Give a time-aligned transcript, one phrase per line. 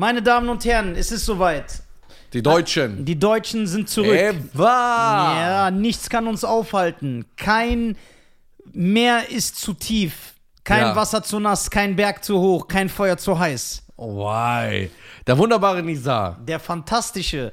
[0.00, 1.82] Meine Damen und Herren, es ist soweit.
[2.32, 3.04] Die Deutschen.
[3.04, 4.16] Die Deutschen sind zurück.
[4.16, 5.34] Eva!
[5.38, 7.26] Ja, nichts kann uns aufhalten.
[7.36, 7.98] Kein
[8.72, 10.36] Meer ist zu tief.
[10.64, 10.96] Kein Ja.
[10.96, 13.82] Wasser zu nass, kein Berg zu hoch, kein Feuer zu heiß.
[13.98, 14.88] Why?
[15.26, 16.38] Der wunderbare Nizar.
[16.48, 17.52] Der fantastische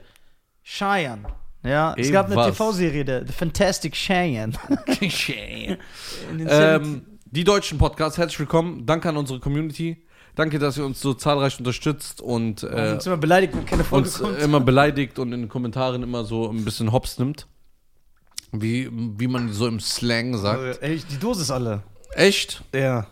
[0.64, 1.28] Cheyenne.
[1.64, 2.50] Ja, es gab eine?
[2.50, 4.54] TV-Serie, der The Fantastic Cheyenne.
[4.88, 5.78] 70s.
[6.50, 8.86] ähm, die deutschen Podcasts, herzlich willkommen.
[8.86, 10.07] Danke an unsere Community.
[10.38, 14.08] Danke, dass ihr uns so zahlreich unterstützt und äh, sind immer beleidigt, wenn keine Folge
[14.08, 14.40] uns kommt.
[14.40, 17.48] immer beleidigt und in den Kommentaren immer so ein bisschen hops nimmt.
[18.52, 20.82] Wie, wie man so im Slang sagt.
[20.82, 21.84] Ey, die Dose ist alle.
[22.14, 22.64] Echt?
[22.74, 23.08] Ja.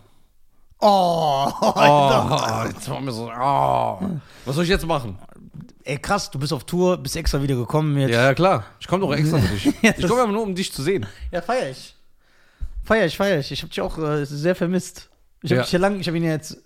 [0.80, 3.30] Oh, Oh, jetzt machen wir so.
[3.32, 4.00] Oh.
[4.46, 5.18] Was soll ich jetzt machen?
[5.84, 8.12] Ey, krass, du bist auf Tour, bist extra wieder gekommen jetzt.
[8.12, 8.66] Ja, ja, klar.
[8.80, 9.66] Ich komme doch extra für dich.
[9.82, 11.06] Ja, Ich komme aber nur, um dich zu sehen.
[11.32, 11.96] Ja, feier ich.
[12.84, 13.52] Feier ich, feier ich.
[13.52, 15.10] Ich hab dich auch äh, sehr vermisst.
[15.42, 15.64] Ich hab Ja.
[15.64, 16.58] dich ja lang, ich hab ihn ja jetzt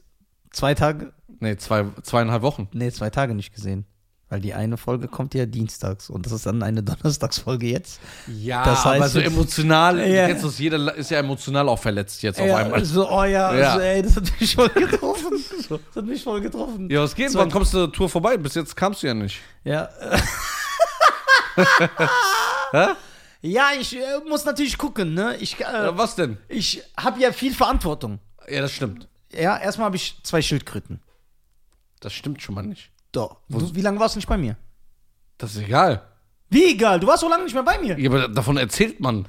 [0.52, 2.68] zwei Tage, Nee, zwei, zweieinhalb Wochen.
[2.74, 3.86] nee, zwei Tage nicht gesehen.
[4.32, 8.00] Weil die eine Folge kommt ja dienstags und das ist dann eine Donnerstagsfolge jetzt.
[8.28, 10.28] Ja, Das heißt aber so jetzt- emotional, Ja.
[10.28, 12.86] kennst das, jeder ist ja emotional auch verletzt jetzt auf ja, einmal.
[12.86, 13.70] So, oh ja, Ja.
[13.72, 15.26] Also, ey, das hat mich voll getroffen.
[15.70, 16.90] Das hat mich voll getroffen.
[16.92, 17.30] Ja, was geht?
[17.32, 18.38] So- Wann kommst du der Tour vorbei?
[18.38, 19.40] Bis jetzt kamst du ja nicht.
[19.64, 19.90] Ja.
[23.42, 25.36] ja, ich äh, muss natürlich gucken, ne?
[25.40, 26.38] Ich, äh, was denn?
[26.48, 28.20] ich habe ja viel Verantwortung.
[28.48, 29.08] Ja, das stimmt.
[29.34, 31.02] Ja, erstmal habe ich zwei Schildkröten.
[32.00, 32.92] Das stimmt schon mal nicht.
[33.12, 33.38] Doch.
[33.50, 34.56] Du, wie lange warst du nicht bei mir?
[35.38, 36.02] Das ist egal.
[36.50, 38.00] Wie egal, du warst so lange nicht mehr bei mir.
[38.00, 39.28] Ja, aber davon erzählt man.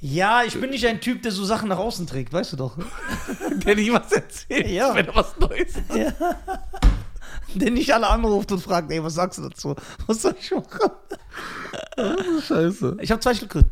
[0.00, 2.78] Ja, ich bin nicht ein Typ, der so Sachen nach außen trägt, weißt du doch.
[3.66, 4.94] Der nicht was erzählt, Ja.
[4.94, 5.74] wenn er was Neues
[7.54, 9.74] Der nicht alle anruft und fragt, ey, was sagst du dazu?
[10.06, 10.90] Was soll ich machen?
[12.46, 12.96] Scheiße.
[13.00, 13.70] Ich habe zwei Schildkröten.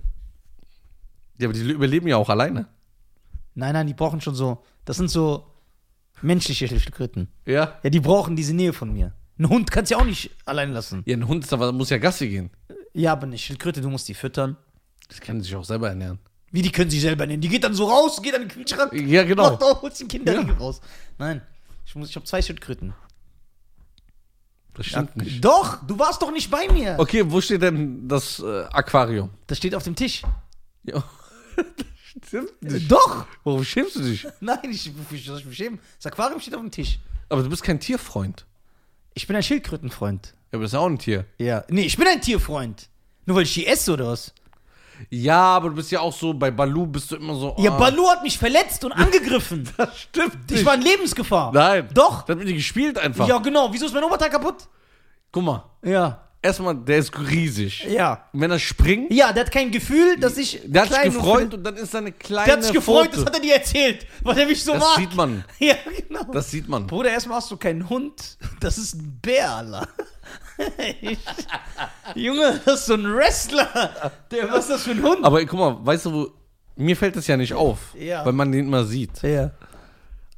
[1.38, 2.66] Ja, aber die überleben ja auch alleine.
[3.54, 4.62] Nein, nein, die brauchen schon so.
[4.84, 5.46] Das sind so
[6.22, 7.28] menschliche Schildkröten.
[7.46, 7.78] Ja.
[7.82, 9.12] Ja, die brauchen diese Nähe von mir.
[9.38, 11.02] Ein Hund kannst du ja auch nicht allein lassen.
[11.06, 12.50] Ja, ein Hund ist aber, muss ja Gassi gehen.
[12.92, 13.44] Ja, aber nicht.
[13.44, 14.56] Schildkröte, du musst die füttern.
[15.08, 16.18] Das kann sich auch selber ernähren.
[16.50, 17.40] Wie, die können sich selber nehmen.
[17.42, 18.92] Die geht dann so raus, geht an den Kühlschrank.
[18.94, 19.50] Ja, genau.
[19.52, 20.80] Macht auf, holt den Kinderriegel raus.
[21.18, 21.42] Nein,
[21.86, 22.94] ich, muss- ich habe zwei Schildkröten.
[24.74, 25.44] Das stimmt nicht.
[25.44, 26.96] Doch, du warst doch nicht bei mir.
[26.98, 29.30] Okay, wo steht denn das äh, Aquarium?
[29.46, 30.22] Das steht auf dem Tisch.
[30.84, 31.02] Ja.
[32.26, 32.90] stimmt nicht.
[32.90, 33.26] Doch.
[33.44, 34.26] Warum schämst du dich?
[34.40, 35.78] Nein, ich, ich soll ich mich schämen.
[35.96, 36.98] Das Aquarium steht auf dem Tisch.
[37.28, 38.46] Aber du bist kein Tierfreund.
[39.14, 40.34] Ich bin ein Schildkrötenfreund.
[40.50, 41.24] Ja, aber das ist auch ein Tier.
[41.38, 41.64] Ja.
[41.68, 42.88] Nee, ich bin ein Tierfreund.
[43.26, 44.32] Nur weil ich die esse oder was?
[45.10, 47.54] Ja, aber du bist ja auch so, bei Balu bist du immer so.
[47.58, 49.68] Ja, ah, Balu hat mich verletzt und angegriffen.
[49.76, 51.52] Das stimmt Ich war in Lebensgefahr.
[51.52, 51.88] Nein.
[51.94, 52.22] Doch.
[52.22, 53.28] Das hat mit dir gespielt einfach.
[53.28, 53.72] Ja, genau.
[53.72, 54.68] Wieso ist mein Oberteil kaputt?
[55.30, 55.64] Guck mal.
[55.84, 56.27] Ja.
[56.48, 57.84] Erstmal, der ist riesig.
[57.90, 58.24] Ja.
[58.32, 60.60] Und wenn er springt, Ja, der hat kein Gefühl, dass ich.
[60.64, 62.46] der hat sich gefreut und- dann ist seine kleine.
[62.46, 63.26] Der hat sich gefreut, das Pfote.
[63.26, 64.96] hat er dir erzählt, weil er mich so Das mag.
[64.96, 65.44] sieht man.
[65.58, 65.74] Ja,
[66.08, 66.24] genau.
[66.32, 66.86] Das sieht man.
[66.86, 68.38] Bruder, erstmal hast du keinen Hund.
[68.60, 69.88] Das ist ein Bär, Alter.
[71.00, 71.18] Ich,
[72.14, 74.12] Junge, das ist so ein Wrestler.
[74.30, 75.24] Der, was ist das für ein Hund?
[75.24, 76.28] Aber guck mal, weißt du, wo.
[76.76, 78.24] Mir fällt das ja nicht auf, Ja.
[78.24, 79.22] weil man den immer sieht.
[79.22, 79.50] ja.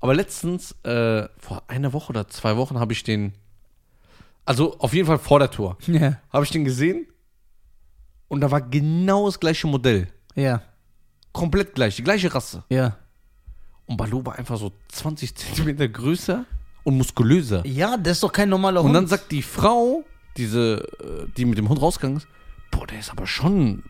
[0.02, 3.34] Aber letztens, äh, vor einer Woche oder zwei Wochen, habe ich den.
[4.44, 5.76] Also auf jeden Fall vor der Tour.
[5.86, 6.20] Ja.
[6.32, 7.06] Habe ich den gesehen
[8.28, 10.08] und da war genau das gleiche Modell.
[10.34, 10.62] Ja.
[11.32, 12.64] Komplett gleich, die gleiche Rasse.
[12.68, 12.96] Ja.
[13.86, 16.44] Und Baloo war einfach so 20 Zentimeter größer
[16.84, 17.64] und muskulöser.
[17.66, 18.96] Ja, das ist doch kein normaler Und Hund.
[18.96, 20.04] dann sagt die Frau,
[20.36, 22.28] diese, äh, die mit dem Hund rausgegangen ist,
[22.70, 23.82] boah, der ist aber schon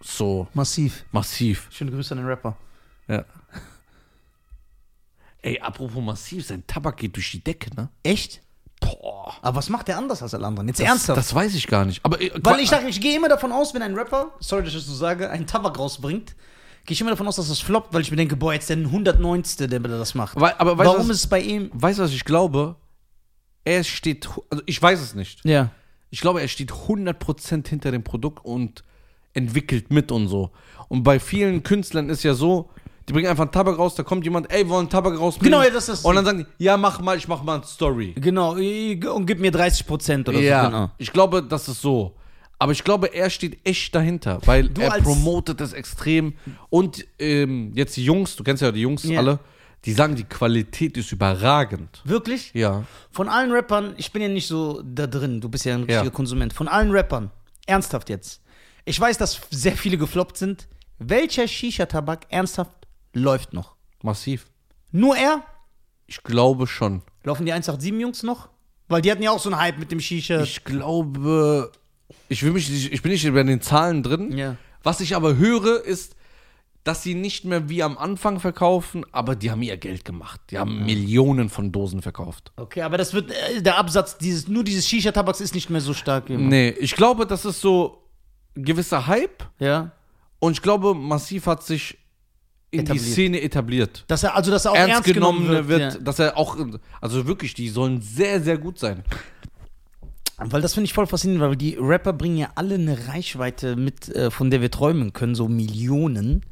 [0.00, 1.04] so Massiv.
[1.12, 1.68] massiv.
[1.70, 2.56] Schöne Grüße an den Rapper.
[3.08, 3.24] Ja.
[5.42, 7.88] Ey, apropos massiv, sein Tabak geht durch die Decke, ne?
[8.02, 8.41] Echt?
[8.82, 9.34] Boah.
[9.42, 10.68] Aber was macht der anders als alle anderen?
[10.68, 11.18] Jetzt Das, ernsthaft.
[11.18, 12.00] das weiß ich gar nicht.
[12.04, 14.72] Aber äh, Weil ich sage, ich gehe immer davon aus, wenn ein Rapper, sorry, dass
[14.72, 16.34] ich das so sage, einen Tabak rausbringt,
[16.84, 18.76] gehe ich immer davon aus, dass das floppt, weil ich mir denke, boah, jetzt der
[18.76, 19.68] 190.
[19.68, 20.38] der das macht.
[20.40, 21.70] Weil, aber weißt Warum was, ist es bei ihm?
[21.72, 22.76] weißt du, was ich glaube?
[23.64, 25.44] Er steht, also ich weiß es nicht.
[25.44, 25.70] Ja.
[26.10, 28.84] Ich glaube, er steht 100% hinter dem Produkt und
[29.34, 30.50] entwickelt mit und so.
[30.88, 32.70] Und bei vielen Künstlern ist ja so,
[33.08, 35.52] die bringen einfach einen Tabak raus, da kommt jemand, ey, wollen Tabak rausbringen.
[35.52, 37.64] Genau, ja, das ist- Und dann sagen die, ja, mach mal, ich mach mal eine
[37.64, 38.14] Story.
[38.16, 40.70] Genau, und gib mir 30 Prozent oder ja, so.
[40.70, 40.90] Genau.
[40.98, 42.14] ich glaube, das ist so.
[42.58, 46.34] Aber ich glaube, er steht echt dahinter, weil Du er promotet das extrem.
[46.70, 49.18] Und ähm, jetzt die Jungs, du kennst ja die Jungs Ja.
[49.18, 49.40] alle,
[49.84, 52.00] die sagen, die Qualität ist überragend.
[52.04, 52.52] Wirklich?
[52.54, 52.84] Ja.
[53.10, 56.04] Von allen Rappern, ich bin ja nicht so da drin, du bist ja ein richtiger
[56.04, 56.10] Ja.
[56.10, 56.52] Konsument.
[56.52, 57.32] Von allen Rappern,
[57.66, 58.40] ernsthaft jetzt.
[58.84, 60.68] Ich weiß, dass sehr viele gefloppt sind.
[61.00, 62.81] Welcher Shisha-Tabak ernsthaft
[63.12, 63.76] läuft noch?
[64.02, 64.46] Massiv.
[64.90, 65.42] Nur er?
[66.06, 67.02] Ich glaube schon.
[67.24, 68.48] Laufen die 187-Jungs noch?
[68.88, 70.42] Weil die hatten ja auch so einen Hype mit dem Shisha.
[70.42, 71.72] Ich glaube,
[72.28, 74.36] ich will mich nicht, ich bin nicht über den Zahlen drin.
[74.36, 74.56] ja.
[74.84, 76.16] Was ich aber höre, ist,
[76.82, 80.40] dass sie nicht mehr wie am Anfang verkaufen, aber die haben ihr Geld gemacht.
[80.50, 82.50] Die haben Millionen von Dosen verkauft.
[82.56, 85.94] Okay, aber das wird, äh, der Absatz dieses, nur dieses Shisha-Tabaks ist nicht mehr so
[85.94, 86.40] stark immer.
[86.48, 88.02] Nee, ich glaube, das ist so
[88.56, 89.92] ein gewisser Hype Ja.
[90.40, 91.98] und ich glaube, Massiv hat sich
[92.72, 93.06] in Etabliert.
[93.06, 94.04] die Szene etabliert.
[94.08, 95.80] Dass er, also, dass er auch Ernst, genommen wird, wird.
[95.80, 96.00] ja.
[96.00, 96.56] dass er auch,
[97.00, 99.04] also wirklich, die sollen sehr, sehr gut sein.
[100.38, 104.08] Weil das finde ich voll faszinierend, weil die Rapper bringen ja alle eine Reichweite mit,
[104.08, 106.46] äh, von der wir träumen können, so Millionen.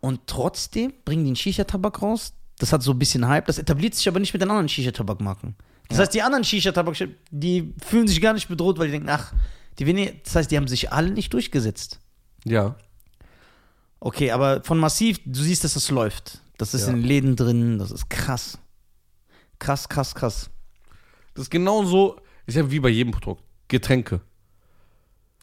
[0.00, 2.32] Und trotzdem bringen die einen Shisha-Tabak raus.
[2.58, 3.46] Das hat so ein bisschen Hype.
[3.46, 5.56] Das etabliert sich aber nicht mit den anderen Shisha-Tabak-Marken.
[5.88, 6.96] Das heißt, die anderen Shisha-Tabak,
[7.30, 9.32] die fühlen sich gar nicht bedroht, weil die denken, ach,
[9.78, 12.00] die weniger, das heißt, die haben sich alle nicht durchgesetzt.
[12.44, 12.76] Ja.
[14.00, 16.40] Okay, aber von Massiv, du siehst, dass das läuft.
[16.58, 16.88] Das ist Ja.
[16.92, 18.58] in den Läden drin, das ist krass.
[19.58, 20.50] Krass, krass, krass.
[21.34, 22.16] Das ist genauso,
[22.46, 23.42] ist ja wie bei jedem Produkt.
[23.68, 24.20] Getränke.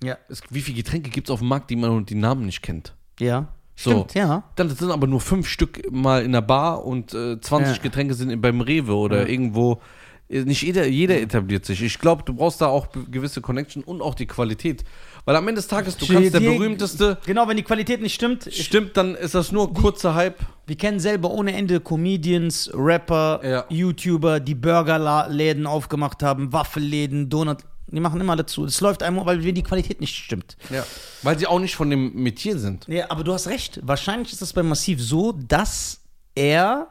[0.03, 0.17] Ja.
[0.29, 2.95] Es, wie viele Getränke gibt es auf dem Markt, die man die Namen nicht kennt?
[3.19, 3.47] Ja.
[3.75, 3.91] So.
[3.91, 4.43] Stimmt, ja.
[4.55, 7.81] Dann sind aber nur fünf Stück mal in der Bar und äh, 20 Ja.
[7.81, 9.27] Getränke sind beim Rewe oder Ja.
[9.27, 9.81] irgendwo.
[10.29, 11.81] Äh, Nicht jeder, jeder etabliert sich.
[11.81, 14.83] Ich glaube, du brauchst da auch gewisse Connection und auch die Qualität.
[15.25, 18.49] Weil am Ende des Tages, du kannst der berühmteste, Genau, wenn die Qualität nicht stimmt.
[18.51, 20.39] stimmt, dann ist das nur kurzer Hype.
[20.67, 23.65] Wir kennen selber ohne Ende Comedians, Rapper, Ja.
[23.69, 27.59] YouTuber, die Burgerläden aufgemacht haben, Waffelläden, Donut.
[27.87, 28.65] Die machen immer dazu.
[28.65, 30.57] Es läuft einmal, weil die Qualität nicht stimmt.
[30.71, 30.83] Ja.
[31.21, 32.87] Weil sie auch nicht von dem Metier sind.
[32.87, 33.79] Ja, aber du hast recht.
[33.83, 35.99] Wahrscheinlich ist es bei Massiv so, dass
[36.33, 36.87] er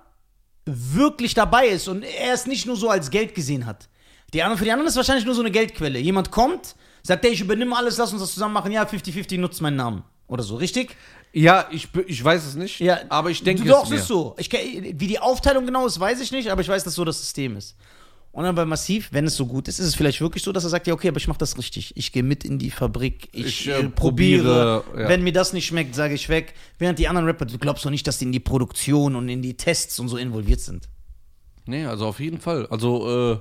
[0.64, 3.88] wirklich dabei ist und er es nicht nur so als Geld gesehen hat.
[4.32, 5.98] Die anderen, für die anderen ist wahrscheinlich nur so eine Geldquelle.
[5.98, 8.72] Jemand kommt, sagt, ey, ich übernehme alles, lass uns das zusammen machen.
[8.72, 10.04] Ja, 50-50 nutzt meinen Namen.
[10.28, 10.96] Oder so, richtig?
[11.34, 14.34] Ja, ich, ich weiß es nicht, Ja, aber ich denke doch, es es ist so.
[14.38, 17.20] Ich, wie die Aufteilung genau ist, weiß ich nicht, aber ich weiß, dass so das
[17.20, 17.74] System ist.
[18.32, 20.64] Und dann bei Massiv, wenn es so gut ist, ist es vielleicht wirklich so, dass
[20.64, 21.94] er sagt, ja, okay, aber ich mache das richtig.
[21.96, 24.82] Ich gehe mit in die Fabrik, ich, Ich, äh, äh, probiere.
[24.84, 25.08] probiere, ja.
[25.08, 26.54] Wenn mir das nicht schmeckt, sage ich weg.
[26.78, 29.42] Während die anderen Rapper, du glaubst doch nicht, dass die in die Produktion und in
[29.42, 30.88] die Tests und so involviert sind.
[31.66, 32.66] Nee, also auf jeden Fall.
[32.68, 33.38] Also, äh,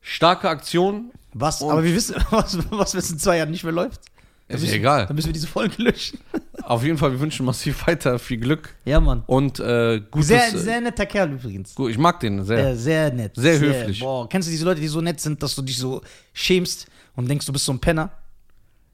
[0.00, 1.10] starke Aktion.
[1.34, 1.60] Was?
[1.62, 4.00] Und- aber wir wissen, was, was wenn es in zwei Jahren nicht mehr läuft.
[4.48, 5.06] Dann Ist müssen- ja egal.
[5.06, 6.18] Dann müssen wir diese Folge löschen.
[6.64, 9.22] Auf jeden Fall, wir wünschen massiv weiter viel Glück Ja, Mann.
[9.26, 10.28] und äh, gutes.
[10.28, 11.74] Sehr, äh, sehr netter Kerl übrigens.
[11.74, 12.58] gut, ich mag den sehr.
[12.58, 13.32] Sehr, sehr nett.
[13.36, 14.00] Sehr höflich.
[14.00, 16.00] Boah, kennst du diese Leute, die so nett sind, dass du dich so
[16.32, 16.86] schämst
[17.16, 18.10] und denkst, du bist so ein Penner?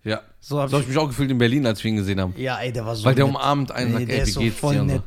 [0.05, 0.21] Ja.
[0.41, 2.35] So hab So habe ich mich auch gefühlt in Berlin, als wir ihn gesehen haben.
[2.37, 3.35] Ja, ey, der war so Weil der nett.
[3.35, 5.03] umarmt einen und sagt, ey, ist wie so geht's voll dir nett.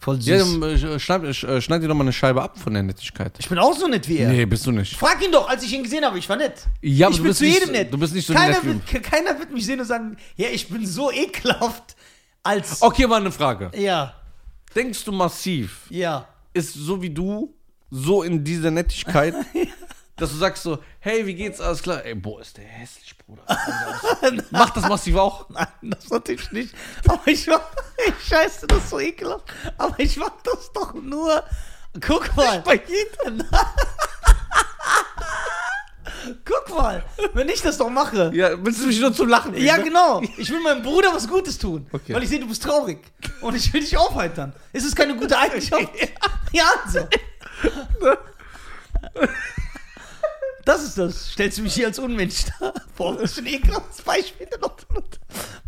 [0.00, 0.26] Voll süß.
[0.60, 3.32] Ja, äh, schneid, äh, schneid dir doch mal eine Scheibe ab von der Nettigkeit.
[3.38, 4.28] ich bin auch so nett wie er.
[4.30, 4.96] Nee, bist du nicht.
[4.96, 6.54] Frag ihn doch, als ich ihn gesehen habe, ich war nett.
[6.82, 7.92] Ja, ich bin zu jedem nett.
[7.92, 10.16] du bist nicht so keiner nett wie- wird, ke- Keiner wird mich sehen und sagen,
[10.36, 11.96] ja, ich bin so ekelhaft
[12.44, 12.80] als...
[12.80, 13.70] Okay, mal eine Frage.
[13.76, 14.14] Ja,
[14.74, 16.28] Denkst du massiv ja.
[16.52, 17.54] ist so wie du,
[17.90, 19.34] so in dieser Nettigkeit,
[20.18, 22.04] dass du sagst so, hey, wie geht's, alles klar?
[22.04, 23.42] Ey, boah, ist der hässlich, Bruder.
[24.50, 25.48] Macht das massiv auch?
[25.50, 26.74] Nein, das natürlich nicht.
[27.06, 27.60] Aber ich mach,
[28.08, 29.44] ich scheiße, das ist so ekelhaft.
[29.76, 31.42] Aber ich mach das doch nur.
[32.06, 32.60] Guck mal.
[32.60, 33.44] Bei jedem.
[36.44, 38.30] Guck mal, wenn ich das doch mache.
[38.34, 39.84] Ja, willst du mich nur zum Lachen bringen, Ja, ne?
[39.84, 40.20] genau.
[40.36, 41.86] Ich will meinem Bruder was Gutes tun.
[41.92, 42.12] Okay.
[42.12, 42.98] Weil ich sehe, du bist traurig.
[43.40, 44.52] Und ich will dich aufheitern.
[44.72, 45.88] Ist es keine gute Eigenschaft?
[46.52, 47.06] ja, also.
[50.98, 51.32] Das.
[51.32, 52.74] Stellst du mich hier als Unmensch dar?
[52.96, 54.48] Boah, das ist ein ekelhaftes Beispiel.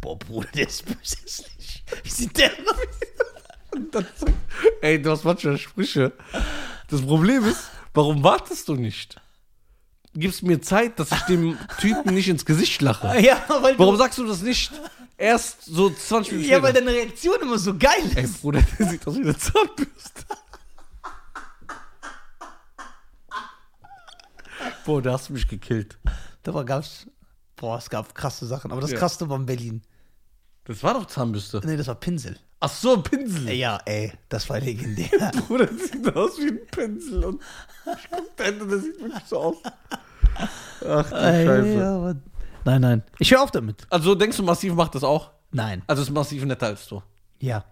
[0.01, 1.85] Boah, Bruder, der ist böslich.
[2.03, 4.03] Wie sieht der aus?
[4.81, 6.13] Ey, du hast manchmal Sprüche.
[6.89, 9.21] Das Problem ist, warum wartest du nicht?
[10.15, 13.07] Gibst mir Zeit, dass ich dem Typen nicht ins Gesicht lache.
[13.21, 14.73] Ja, weil Warum sagst du das nicht
[15.17, 16.87] erst so 20 Minuten ja, weil später?
[16.87, 18.41] deine Reaktion immer so geil Ey, ist.
[18.41, 20.25] Bruder, der sieht aus wie eine Zahnbürste.
[24.91, 25.99] Boah, da hast du mich gekillt.
[26.43, 27.07] Da war, gab's,
[27.55, 28.73] boah, es gab krasse Sachen.
[28.73, 28.99] Aber das Ja.
[28.99, 29.83] krasseste war in Berlin.
[30.65, 31.61] Das war doch Zahnbürste.
[31.65, 32.37] Nee, das war Pinsel.
[32.59, 33.49] Ach so, ein Pinsel.
[33.49, 35.09] Ey, Ja, ey, das war legendär.
[35.47, 37.25] Bruder, das sieht aus wie ein Pinsel.
[37.25, 37.41] Und
[37.87, 39.57] ich guck da hinten, das sieht wirklich so aus.
[40.87, 41.75] Ach du Ey, Scheiße.
[41.79, 42.17] ja, aber-
[42.65, 43.03] nein, nein.
[43.21, 43.87] Ich höre auf damit.
[43.91, 45.31] Also denkst du, Massiv macht das auch?
[45.53, 45.83] Nein.
[45.87, 47.01] Also ist Massiv netter als du.
[47.39, 47.65] Ja,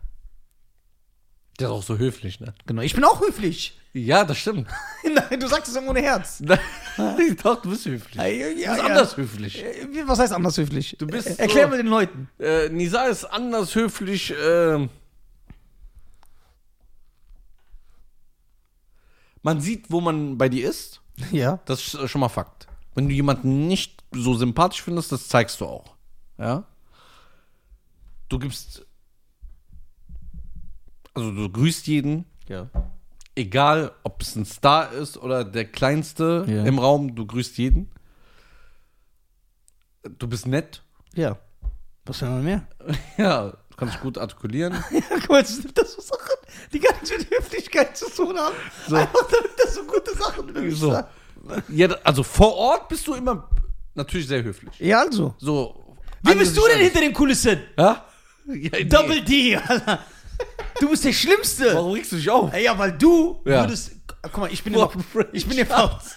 [1.58, 2.54] Der ist auch so höflich, ne?
[2.66, 2.82] genau.
[2.82, 3.78] Ich bin auch höflich.
[3.92, 4.68] Ja, das stimmt.
[5.04, 6.40] Nein, du sagst es immer ohne Herz.
[6.96, 8.14] Nein, doch, du bist höflich.
[8.14, 8.86] Du ja, bist ja.
[8.86, 9.64] anders höflich.
[9.64, 10.94] Äh, Was heißt anders höflich?
[10.98, 12.28] Du bist Äh, Erklär so- mal den Leuten.
[12.38, 14.32] Äh, Nisa ist anders höflich.
[14.40, 14.88] ähm.
[19.42, 21.00] man sieht, wo man bei dir ist.
[21.32, 21.58] Ja.
[21.64, 22.68] Das ist äh, schon mal Fakt.
[22.94, 25.94] Wenn du jemanden nicht so sympathisch findest, das zeigst du auch.
[26.38, 26.64] Ja?
[28.28, 28.84] Du gibst.
[31.18, 32.68] Also, du grüßt jeden, Ja.
[33.34, 36.64] egal ob es ein Star ist oder der Kleinste Ja.
[36.64, 37.90] im Raum, du grüßt jeden.
[40.18, 40.82] Du bist nett.
[41.14, 41.36] Ja.
[42.06, 42.66] Was will man mehr?
[43.18, 44.72] Ja, kannst dich gut artikulieren.
[44.90, 46.36] Ja, guck mal, das sind das so Sachen,
[46.72, 48.54] die gar nichts mit Höflichkeit zu tun haben.
[48.88, 48.94] So.
[48.96, 50.96] Einfach damit das so gute Sachen für mich So.
[51.68, 53.48] Ja, also vor Ort bist du immer
[53.94, 54.78] natürlich sehr höflich.
[54.78, 55.34] Ja, also.
[55.38, 55.96] So.
[56.22, 57.58] Wie bist du denn hinter den Kulissen?
[57.76, 58.04] Ja?
[58.46, 58.84] ja.
[58.84, 59.98] Double D, Alter.
[60.80, 61.74] Du bist der Schlimmste.
[61.74, 62.52] Warum regst du dich auf?
[62.52, 63.62] Ey, ja, weil du Ja.
[63.62, 63.92] würdest.
[64.22, 64.88] Guck mal, ich bin ja noch.
[64.94, 66.00] Warum French Ich bin ja noch.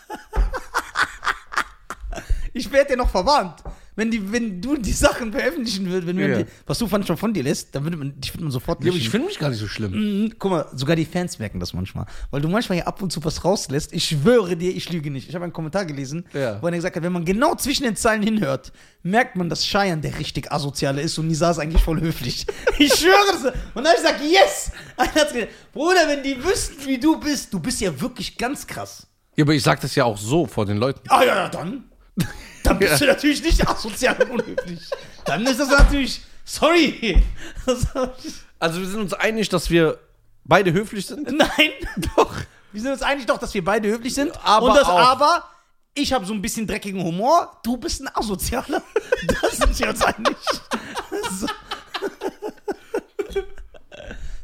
[2.54, 3.64] Ich werde dir noch verwarnt.
[3.96, 6.38] Wenn, die, wenn du die Sachen veröffentlichen würdest, wenn man Ja.
[6.44, 8.90] die, was du manchmal von dir lässt, dann würde man dich würde man sofort Ja,
[8.92, 9.92] aber ich finde mich gar nicht so schlimm.
[10.24, 12.06] Mhm, Guck mal, sogar die Fans merken das manchmal.
[12.32, 13.92] Weil du manchmal ja ab und zu was rauslässt.
[13.94, 15.28] Ich schwöre dir, ich lüge nicht.
[15.28, 16.62] Ich habe einen Kommentar gelesen, Ja.
[16.62, 18.72] wo er gesagt hat, wenn man genau zwischen den Zeilen hinhört,
[19.04, 22.46] merkt man, dass Cheyenne der richtig Asoziale ist und Nisa ist eigentlich voll höflich.
[22.80, 23.46] Ich schwöre das.
[23.46, 24.72] Und dann habe ich gesagt, yes!
[25.14, 29.06] Gesagt, Bruder, wenn die wüssten, wie du bist, du bist ja wirklich ganz krass.
[29.36, 31.02] Ja, aber ich sag das ja auch so vor den Leuten.
[31.10, 31.84] Ah ja, ja, dann.
[32.64, 32.98] Dann bist Ja.
[33.00, 34.80] du natürlich nicht asozial und unhöflich.
[35.26, 36.22] Dann ist das natürlich.
[36.46, 37.24] Sorry.
[38.60, 39.98] Also wir sind uns einig, dass wir
[40.44, 41.32] beide höflich sind.
[41.32, 41.72] Nein,
[42.16, 42.34] doch.
[42.72, 44.32] Wir sind uns einig doch, dass wir beide höflich sind.
[44.46, 45.44] Aber und das auch- aber,
[45.94, 48.82] ich habe so ein bisschen dreckigen Humor, du bist ein Asozialer.
[49.42, 50.38] Das sind wir uns einig.
[51.40, 51.48] So.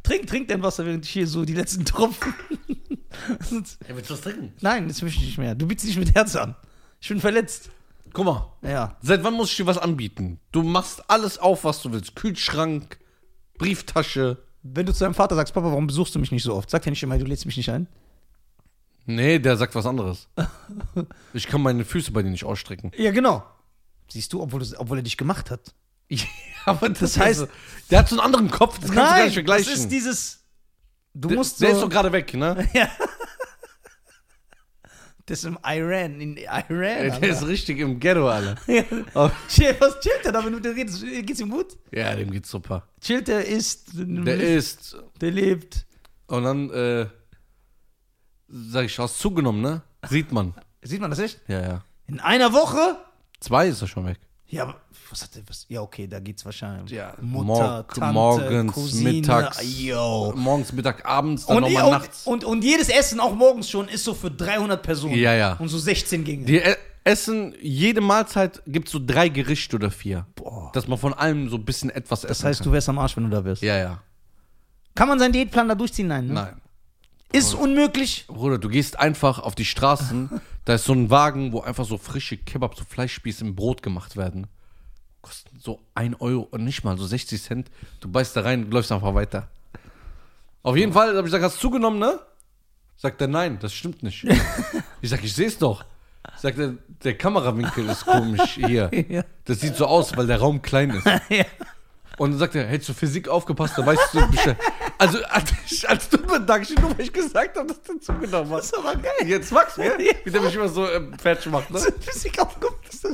[0.03, 2.33] Trink, trink dein Wasser, während ich hier so die letzten Tropfen.
[3.29, 4.53] Ja, willst du was trinken?
[4.62, 5.55] Nein, das möchte ich nicht mehr.
[5.55, 6.55] Du bietest nicht mit Herz an.
[7.01, 7.69] Ich bin verletzt.
[8.17, 8.51] Guck mal.
[8.63, 8.95] Ja.
[9.03, 10.39] Seit wann muss ich dir was anbieten?
[10.51, 12.15] Du machst alles auf, was du willst.
[12.15, 12.97] Kühlschrank,
[13.59, 14.38] Brieftasche.
[14.63, 16.67] Wenn du zu deinem Vater sagst, Papa, warum besuchst du mich nicht so oft?
[16.67, 17.86] Sagt er nicht immer, du lädst mich nicht ein?
[19.05, 20.27] Nee, der sagt was anderes.
[21.33, 22.91] Ich kann meine Füße bei dir nicht ausstrecken.
[22.97, 23.43] Ja, genau.
[24.09, 25.74] Siehst du, obwohl, du, obwohl er dich gemacht hat.
[26.09, 26.24] Ja,
[26.65, 27.47] aber das, Das heißt- heißt,
[27.91, 29.71] der hat so einen anderen Kopf, das kannst du gar nicht vergleichen.
[29.71, 30.39] das ist dieses.
[31.13, 31.75] Du der, musst der so.
[31.75, 32.67] ist so gerade weg, ne?
[32.74, 32.89] Ja.
[35.27, 36.63] Das ist im Iran, in Iran.
[36.69, 37.19] Ey, Alter.
[37.19, 38.55] der ist richtig im Ghetto, alle.
[38.67, 39.31] Ja.
[39.50, 41.01] Chill, was chillt er da, wenn du mit dem redest?
[41.03, 41.77] Geht's ihm gut?
[41.91, 42.88] Ja, dem geht's super.
[43.01, 44.96] Chillt er, isst, Der ist.
[45.19, 45.86] der lebt.
[46.27, 47.07] Und dann, äh,
[48.48, 49.81] sag ich, hast zugenommen, ne?
[50.10, 50.53] Sieht man.
[50.81, 51.41] Sieht man das echt?
[51.50, 51.84] Ja, ja.
[52.07, 52.98] In einer Woche?
[53.41, 54.19] Zwei ist er schon weg.
[54.46, 54.81] Ja, aber
[55.12, 55.66] was hat der, was?
[55.70, 56.92] Ja, okay, da geht's wahrscheinlich.
[56.92, 60.34] Ja, Mutter, mor- Tante, morgens, Cousine, mittags, yo.
[60.36, 62.26] morgens, Mittag, abends, dann Und, nochmal nachts.
[62.26, 65.16] und, und jedes Essen, auch morgens schon, ist so für 300 Personen.
[65.16, 65.54] Ja, ja.
[65.54, 66.46] Und so 16 Gänge.
[66.46, 70.26] Die e essen, jede Mahlzeit gibt so drei Gerichte oder vier.
[70.36, 70.72] Boah.
[70.74, 72.66] Dass man von allem so ein bisschen etwas essen Das heißt, kann.
[72.66, 73.62] du wärst am Arsch, wenn du da wärst.
[73.62, 74.02] Ja, ja.
[74.94, 76.08] Kann man seinen Diätplan da durchziehen?
[76.08, 76.28] Nein.
[76.28, 76.34] Ne?
[76.34, 76.62] Nein.
[77.32, 78.26] Ist unmöglich.
[78.28, 81.98] Bruder, du gehst einfach auf die Straßen, da ist so ein Wagen, wo einfach so
[81.98, 84.48] frische Kebab, so Fleischspieße im Brot gemacht werden.
[85.27, 87.72] Kosten so ein Euro und nicht mal, so 60 Cent.
[88.00, 89.50] Du beißt da rein, läufst einfach weiter.
[90.63, 92.17] Auf jeden Fall habe ich gesagt, hast du zugenommen, ne?
[92.96, 94.25] Sagt er, nein, das stimmt nicht.
[95.01, 95.84] ich sag, ich sehe es doch.
[96.38, 98.89] Sagt er, der Kamerawinkel ist komisch hier.
[99.10, 99.24] Ja.
[99.43, 101.05] Das sieht so aus, weil der Raum klein ist.
[101.29, 101.46] ja.
[102.17, 104.57] Und dann sagt er, hättest du Physik aufgepasst, dann weißt du Bescheid.
[104.98, 108.72] Also, als, ich, als du Dankeschön, nur weil ich gesagt habe, dass du zugenommen hast.
[108.72, 109.27] Das ist aber geil.
[109.27, 109.84] Jetzt magst du?
[109.84, 109.91] Ja.
[110.24, 111.79] Wie der mich immer so ähm, fertig macht, ne?
[112.00, 113.05] Physik aufgepasst.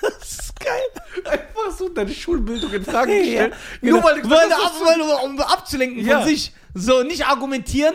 [0.00, 1.24] Das ist geil.
[1.24, 3.22] Einfach so deine Schulbildung in Frage Ja.
[3.22, 3.54] gestellt.
[3.80, 3.96] Genau.
[3.96, 6.20] Nur weil weil, ab, um abzulenken Ja.
[6.20, 6.52] von sich.
[6.74, 7.94] So, nicht argumentieren,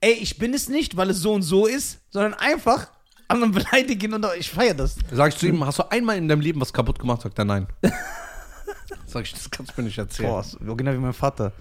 [0.00, 2.88] ey, ich bin es nicht, weil es so und so ist, sondern einfach
[3.28, 4.96] anderen beleidigen und ich feiere das.
[5.10, 7.22] Sag ich zu ihm, hast du einmal in deinem Leben was kaputt gemacht?
[7.22, 7.66] Sagt er nein.
[9.06, 10.28] Sag ich, das kannst du mir nicht erzählen.
[10.60, 11.52] Boah, genau wie mein Vater.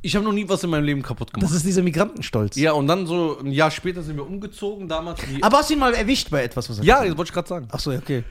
[0.00, 1.50] Ich habe noch nie was in meinem Leben kaputt gemacht.
[1.50, 2.54] Das ist dieser Migrantenstolz.
[2.56, 5.20] ja, und dann so ein Jahr später sind wir umgezogen, damals.
[5.40, 7.48] Aber hast du ihn mal erwischt bei etwas, was er ja, das wollte ich gerade
[7.48, 7.68] sagen.
[7.72, 8.22] Ach so, ja, okay.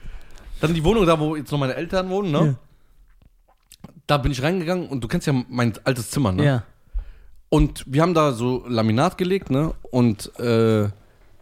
[0.60, 2.56] Dann die Wohnung da, wo jetzt noch meine Eltern wohnen, ne?
[4.06, 6.44] Da bin ich reingegangen und du kennst ja mein altes Zimmer, ne?
[6.44, 6.62] Ja.
[7.50, 9.74] Und wir haben da so Laminat gelegt, ne?
[9.90, 10.88] Und äh,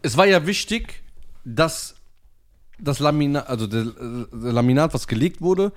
[0.02, 1.02] es war ja wichtig,
[1.44, 1.94] dass
[2.78, 5.72] das Laminat, also der, der Laminat, was gelegt wurde,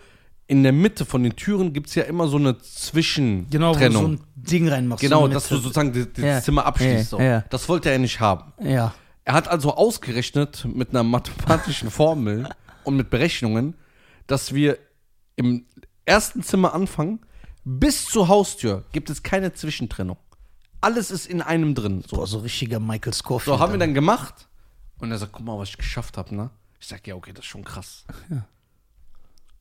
[0.48, 3.50] in der Mitte von den Türen gibt es ja immer so eine Zwischentrennung.
[3.52, 5.02] Genau, wo du so ein Ding reinmachst.
[5.02, 6.42] genau, dass du sozusagen das, das Ja.
[6.42, 7.14] Zimmer abschließt.
[7.14, 7.44] Ja, ja.
[7.52, 8.52] Das wollte er nicht haben.
[8.62, 8.94] Ja.
[9.26, 12.50] Er hat also ausgerechnet mit einer mathematischen Formel
[12.90, 13.76] und mit Berechnungen,
[14.28, 14.78] dass wir
[15.36, 15.66] im
[16.06, 17.20] ersten Zimmer anfangen,
[17.64, 20.18] bis zur Haustür gibt es keine Zwischentrennung.
[20.82, 22.04] Alles ist in einem drin.
[22.08, 23.46] So, Boah, so richtiger Michael Scofield.
[23.46, 24.48] so haben wir dann gemacht.
[25.00, 26.50] Und er sagt, guck mal, was ich geschafft habe, ne?
[26.80, 28.06] Ich sag, ja, okay, das ist schon krass.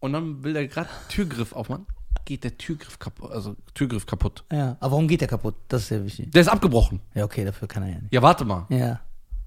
[0.00, 1.86] Und dann will er gerade Türgriff aufmachen.
[2.24, 4.44] Geht der Türgriff kaputt, also Türgriff kaputt.
[4.50, 5.54] Ja, aber warum geht der kaputt?
[5.68, 6.30] Das ist sehr wichtig.
[6.32, 7.00] Der ist abgebrochen.
[7.14, 8.12] Ja, okay, dafür kann er ja nicht.
[8.12, 8.66] Ja, warte mal.
[8.70, 9.00] Ja.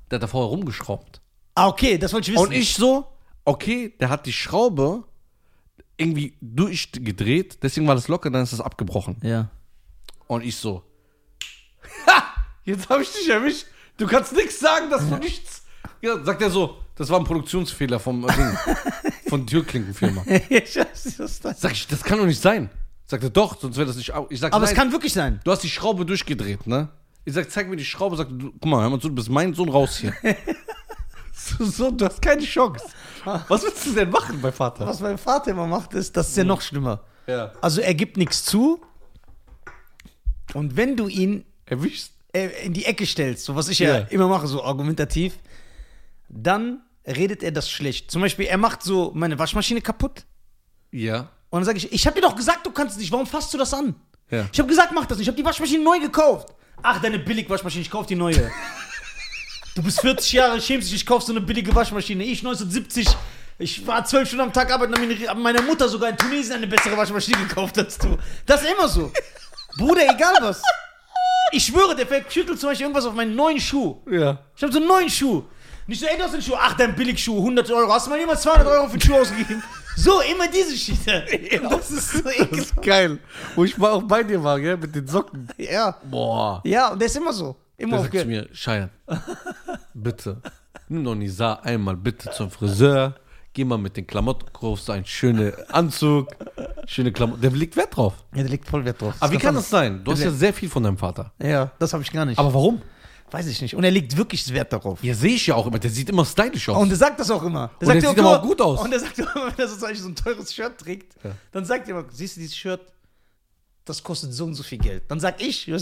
[0.09, 1.21] Der hat da vorher rumgeschraubt.
[1.55, 2.47] Ah, okay, das wollte ich wissen.
[2.47, 3.07] Und ich so,
[3.51, 5.03] okay, der hat die Schraube
[5.97, 9.17] irgendwie durchgedreht, deswegen war das locker, dann ist das abgebrochen.
[9.21, 9.49] Ja.
[10.27, 10.83] Und ich so,
[12.07, 12.23] ha,
[12.63, 13.65] jetzt habe ich dich erwischt.
[13.97, 15.63] Du kannst nichts sagen, dass du nichts.
[16.01, 18.57] Ja, sagt er so, das war ein Produktionsfehler vom äh, Ding,
[19.29, 20.23] von Türklinkenfirma.
[20.49, 22.69] ich weiß was das Sag ich, das kann doch nicht sein.
[23.05, 24.13] Sagt er, doch, sonst wäre das nicht.
[24.29, 25.41] Ich sag, Aber nein, es kann wirklich sein.
[25.43, 26.89] du hast die Schraube durchgedreht, ne?
[27.25, 29.29] Ich sag, zeig mir die Schraube, sagt, du, guck mal, hör mal zu, du bist
[29.29, 30.15] mein Sohn raus hier.
[31.59, 32.85] so, du hast keine Chance.
[33.47, 34.85] Was willst du denn machen bei Vater?
[34.87, 37.01] Was mein Vater immer macht, ist, das ist ja noch schlimmer.
[37.27, 37.51] Ja.
[37.61, 38.81] Also er gibt nichts zu.
[40.53, 42.13] Und wenn du ihn Erwischst.
[42.33, 44.05] äh, in die Ecke stellst, so was ich ja, Ja.
[44.09, 45.37] immer mache, so argumentativ,
[46.29, 48.11] dann redet er das schlecht.
[48.11, 50.25] Zum Beispiel, er macht so meine Waschmaschine kaputt.
[50.91, 51.29] Ja.
[51.49, 53.57] Und dann sage ich, ich habe dir doch gesagt, du kannst nicht, warum fasst du
[53.57, 53.95] das an?
[54.29, 54.45] Ja.
[54.51, 56.53] Ich habe gesagt, mach das nicht, ich habe die Waschmaschine neu gekauft.
[56.83, 58.49] Ach, deine Billig-Waschmaschine, ich kauf die neue.
[59.75, 62.23] du bist 40 Jahre, schämst dich, ich kauf so eine billige Waschmaschine.
[62.23, 63.07] Ich 1970,
[63.59, 64.93] ich war zwölf Stunden am Tag arbeiten,
[65.27, 68.17] habe meiner Mutter sogar in Tunesien eine bessere Waschmaschine gekauft als du.
[68.45, 69.11] Das ist immer so.
[69.77, 70.61] Bruder, egal was.
[71.53, 73.97] Ich schwöre, der schüttelt zum Beispiel irgendwas auf meinen neuen Schuh.
[74.09, 74.39] Ja.
[74.55, 75.43] Ich habe so einen neuen Schuh.
[75.87, 76.55] Nicht so, ey, du hast einen Schuh.
[76.57, 77.91] Ach, dein Billigschuh, 100 Euro.
[77.91, 79.61] Hast du mal jemals 200 Euro für den Schuh ausgegeben?
[79.97, 81.25] So, immer diese Schiete.
[81.69, 82.53] Das ist so Das ekelhaft.
[82.53, 83.19] ist geil.
[83.55, 85.49] Wo ich mal auch bei dir war, gell, mit den Socken.
[85.57, 85.97] Ja.
[86.09, 86.61] Boah.
[86.63, 87.57] Ja, und der ist immer so.
[87.81, 88.89] Immer Der sagt zu mir, Scheiern,
[89.93, 90.41] bitte,
[90.89, 93.15] nimm doch Nisa einmal bitte zum Friseur,
[93.53, 96.27] geh mal mit den Klamotten, kaufst einen schönen Anzug,
[96.85, 97.41] schöne Klamotten.
[97.41, 98.13] Der legt Wert drauf.
[98.33, 99.15] Ja, der legt voll Wert drauf.
[99.19, 100.03] Aber wie kann das sein?
[100.03, 100.31] Du hast Ja.
[100.31, 101.31] sehr viel von deinem Vater.
[101.41, 102.37] Ja, das habe ich gar nicht.
[102.39, 102.81] Aber warum?
[103.31, 103.75] Weiß ich nicht.
[103.75, 105.01] Und er legt wirklich Wert darauf.
[105.01, 105.79] Ja, sehe ich ja auch immer.
[105.79, 106.75] Der sieht immer stylisch aus.
[106.77, 107.71] Und er sagt das auch immer.
[107.79, 108.81] Und Der sagt er dir sieht aber mal- auch gut aus.
[108.81, 111.31] Und er sagt immer, wenn er so, so ein teures Shirt trägt, Ja.
[111.53, 112.81] dann sagt er immer, siehst du dieses Shirt,
[113.85, 115.03] das kostet so und so viel Geld.
[115.07, 115.73] Dann sag ich, ich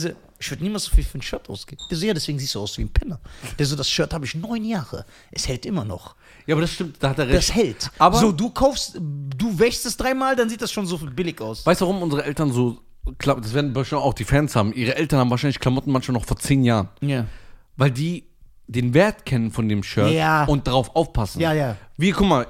[0.51, 1.82] würde niemals so viel für ein Shirt ausgeben.
[1.91, 3.20] Der so, ja, deswegen siehst du aus wie ein Penner.
[3.58, 5.06] Der so, das Shirt habe ich neun Jahre.
[5.32, 6.15] Es hält immer noch.
[6.48, 7.38] ja, aber das stimmt, da hat er recht.
[7.38, 7.91] Das hält.
[8.00, 11.65] Aber- so, du kaufst, du wäschst es dreimal, dann sieht das schon so billig aus.
[11.65, 12.79] Weißt du, warum unsere Eltern so,
[13.18, 16.38] das werden wahrscheinlich auch die Fans haben, ihre Eltern haben wahrscheinlich Klamotten manchmal noch vor
[16.38, 16.89] zehn Jahren.
[17.01, 17.25] Ja.
[17.75, 18.25] Weil die
[18.68, 20.46] den Wert kennen von dem Shirt Ja.
[20.46, 21.41] und darauf aufpassen.
[21.41, 21.75] Ja, ja.
[21.98, 22.48] Wie, guck mal,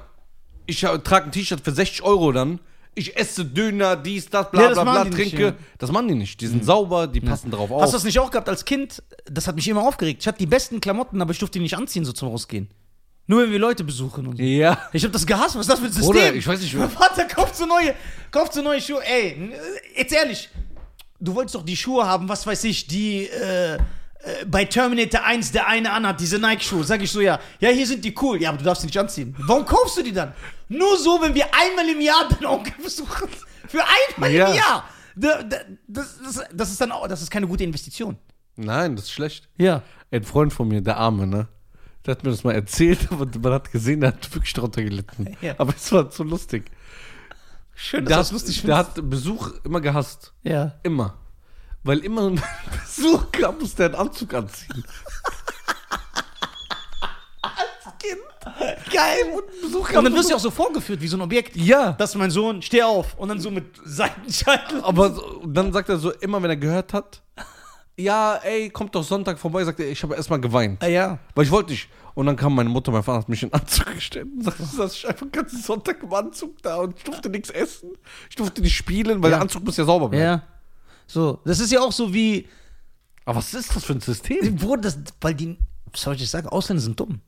[0.66, 2.60] ich trage ein T-Shirt für 60 Euro dann,
[2.94, 5.46] ich esse Döner, dies, das, bla Ja, das bla bla, machen die nicht, trinke.
[5.46, 5.54] ja.
[5.78, 6.40] Das machen die nicht.
[6.40, 7.92] Die sind sauber, die passen darauf Hast du auf.
[7.92, 9.02] das nicht auch gehabt als Kind?
[9.30, 10.22] Das hat mich immer aufgeregt.
[10.22, 12.68] Ich hatte die besten Klamotten, aber ich durfte die nicht anziehen, so zum Rausgehen.
[13.26, 14.42] Nur wenn wir Leute besuchen und so.
[14.42, 14.88] Ja.
[14.92, 16.12] Ich hab das gehasst, was ist das für ein System?
[16.12, 17.94] Bruder, ich weiß nicht, Mein Vater kauft so neue,
[18.32, 19.00] kauft so neue Schuhe.
[19.04, 19.52] Ey,
[19.96, 20.48] jetzt ehrlich,
[21.20, 23.78] du wolltest doch die Schuhe haben, was weiß ich, die äh,
[24.22, 26.84] äh, bei Terminator 1 der eine anhat, diese Nike-Schuhe.
[26.84, 28.40] Sag ich so, ja, ja, hier sind die cool.
[28.40, 29.34] Ja, aber du darfst sie nicht anziehen.
[29.38, 30.32] Warum kaufst du die dann?
[30.68, 33.28] Nur so, wenn wir einmal im Jahr deinen Onkel besuchen.
[33.68, 33.82] Für
[34.16, 34.48] einmal Ja.
[34.50, 34.84] im Jahr.
[35.16, 35.56] Da, da,
[35.88, 38.16] das, das, das ist dann auch, das ist keine gute Investition.
[38.56, 39.48] Nein, das ist schlecht.
[39.58, 39.82] Ja.
[40.10, 41.48] Ein Freund von mir, der Arme, ne?
[42.06, 45.36] Der hat mir das mal erzählt, aber man hat gesehen, der hat wirklich darunter gelitten.
[45.40, 45.54] Ja.
[45.58, 46.70] Aber es war so lustig.
[47.74, 48.96] Schön, dass du das lustig der findest.
[48.98, 50.32] hat Besuch immer gehasst.
[50.42, 50.74] Ja.
[50.82, 51.16] Immer.
[51.82, 52.42] Weil immer ein
[52.96, 54.84] Besuch kam, musste der einen Anzug anziehen.
[58.92, 59.16] Geil.
[59.62, 61.56] Besuch Und dann wirst du auch so vorgeführt wie so ein Objekt.
[61.56, 61.92] Ja.
[61.92, 63.14] Das ist mein Sohn, steh auf.
[63.18, 64.82] Und dann so mit Seitenscheitel.
[64.82, 67.22] Aber so, und dann sagt er so, immer wenn er gehört hat,
[67.96, 70.82] ja, ey, kommt doch Sonntag vorbei, sagt er, ich habe erstmal geweint.
[70.82, 71.18] Ah, ja.
[71.34, 71.88] Weil ich wollte nicht.
[72.14, 74.62] Und dann kam meine Mutter, mein Vater hat mich in den Anzug gestellt und sagte,
[74.62, 77.90] du saß einfach den ganzen Sonntag im Anzug da und ich durfte nichts essen.
[78.28, 79.36] Ich durfte nicht spielen, weil Ja.
[79.36, 80.24] der Anzug muss ja sauber bleiben.
[80.24, 80.42] Ja.
[81.10, 82.46] So, das ist ja auch so wie,
[83.24, 84.54] Aber was ist das für ein System?
[84.54, 85.58] Bruder, das, weil die,
[85.90, 87.20] was soll ich sagen, Ausländer sind dumm.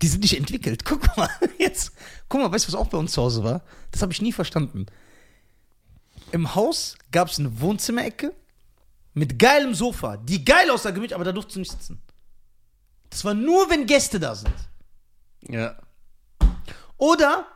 [0.00, 0.86] Die sind nicht entwickelt.
[0.86, 1.92] Guck mal, jetzt,
[2.30, 3.62] guck mal, weißt du, was auch bei uns zu Hause war?
[3.90, 4.86] Das habe ich nie verstanden.
[6.32, 8.34] Im Haus gab es eine Wohnzimmerecke
[9.12, 12.00] mit geilem Sofa, die geil aussah, gemütlich, aber da durfst du nicht sitzen.
[13.10, 14.54] Das war nur, wenn Gäste da sind.
[15.46, 15.76] Ja.
[16.96, 17.46] Oder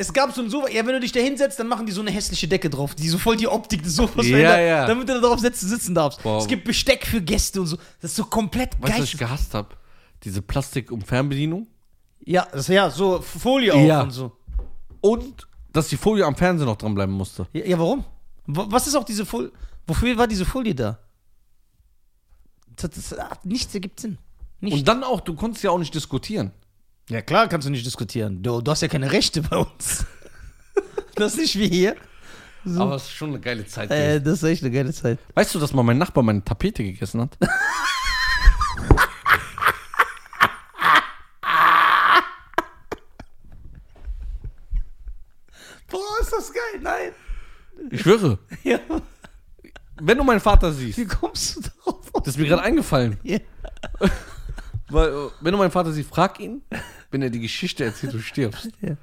[0.00, 2.00] es gab so ein Sofa, ja, wenn du dich da hinsetzt, dann machen die so
[2.00, 4.86] eine hässliche Decke drauf, die so voll die Optik des Sofas Ja, verändert, ja.
[4.86, 6.22] damit du da drauf sitzen, sitzen darfst.
[6.22, 6.38] Boah.
[6.38, 7.76] Es gibt Besteck für Gäste und so.
[8.00, 9.02] Das ist so komplett Weißt geil.
[9.02, 9.76] was ich gehasst habe?
[10.22, 11.66] Diese Plastik- und Fernbedienung.
[12.24, 14.02] Ja, das, ja, so Folie auch Ja.
[14.02, 14.32] und so.
[15.00, 17.46] Und, dass die Folie am Fernsehen noch dranbleiben musste.
[17.52, 18.04] Ja, ja warum?
[18.46, 19.50] Wa- Was ist auch diese Folie?
[19.86, 20.98] Wofür war diese Folie da?
[22.76, 24.18] Das, das, nichts ergibt Sinn.
[24.60, 24.74] Nicht.
[24.74, 26.52] Und dann auch, du konntest ja auch nicht diskutieren.
[27.08, 28.42] Ja, klar kannst du nicht diskutieren.
[28.42, 30.04] Du, du hast ja keine Rechte bei uns.
[31.14, 31.96] das ist nicht wie hier.
[32.64, 32.82] So.
[32.82, 33.90] Aber es ist schon eine geile Zeit.
[33.90, 35.18] äh, das ist echt eine geile Zeit.
[35.34, 37.36] Weißt du, dass mal mein Nachbar meine Tapete gegessen hat?
[45.90, 46.80] Boah, ist das geil.
[46.80, 47.12] Nein.
[47.90, 48.38] Ich schwöre.
[48.64, 48.78] Ja.
[50.00, 52.10] Wenn du meinen Vater siehst, Wie kommst du darauf?
[52.12, 53.18] das ist mir gerade eingefallen.
[53.22, 53.38] Ja.
[54.88, 56.62] Weil, äh, wenn du meinen Vater siehst, frag ihn,
[57.10, 58.70] wenn er die Geschichte erzählt, du stirbst.
[58.80, 58.96] Ja.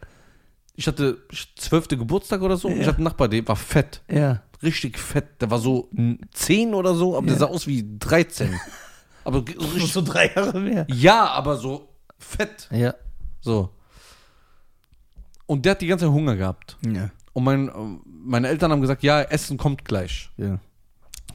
[0.75, 1.19] Ich hatte
[1.55, 2.87] zwölfte Geburtstag oder so und ich Ja.
[2.87, 4.01] hatte einen Nachbar, der war fett.
[4.11, 4.41] Ja.
[4.61, 5.41] Richtig fett.
[5.41, 7.39] Der war so n- 10 oder so, aber der Ja.
[7.39, 8.59] sah aus wie 13.
[9.23, 9.91] Aber richtig.
[9.93, 10.85] so drei Jahre mehr.
[10.89, 11.89] Ja, aber so
[12.19, 12.67] fett.
[12.71, 12.93] Ja.
[13.41, 13.69] So.
[15.45, 16.77] Und der hat die ganze Zeit Hunger gehabt.
[16.85, 17.09] Ja.
[17.33, 17.71] Und mein,
[18.05, 20.29] meine Eltern haben gesagt, ja, Essen kommt gleich.
[20.37, 20.59] Ja.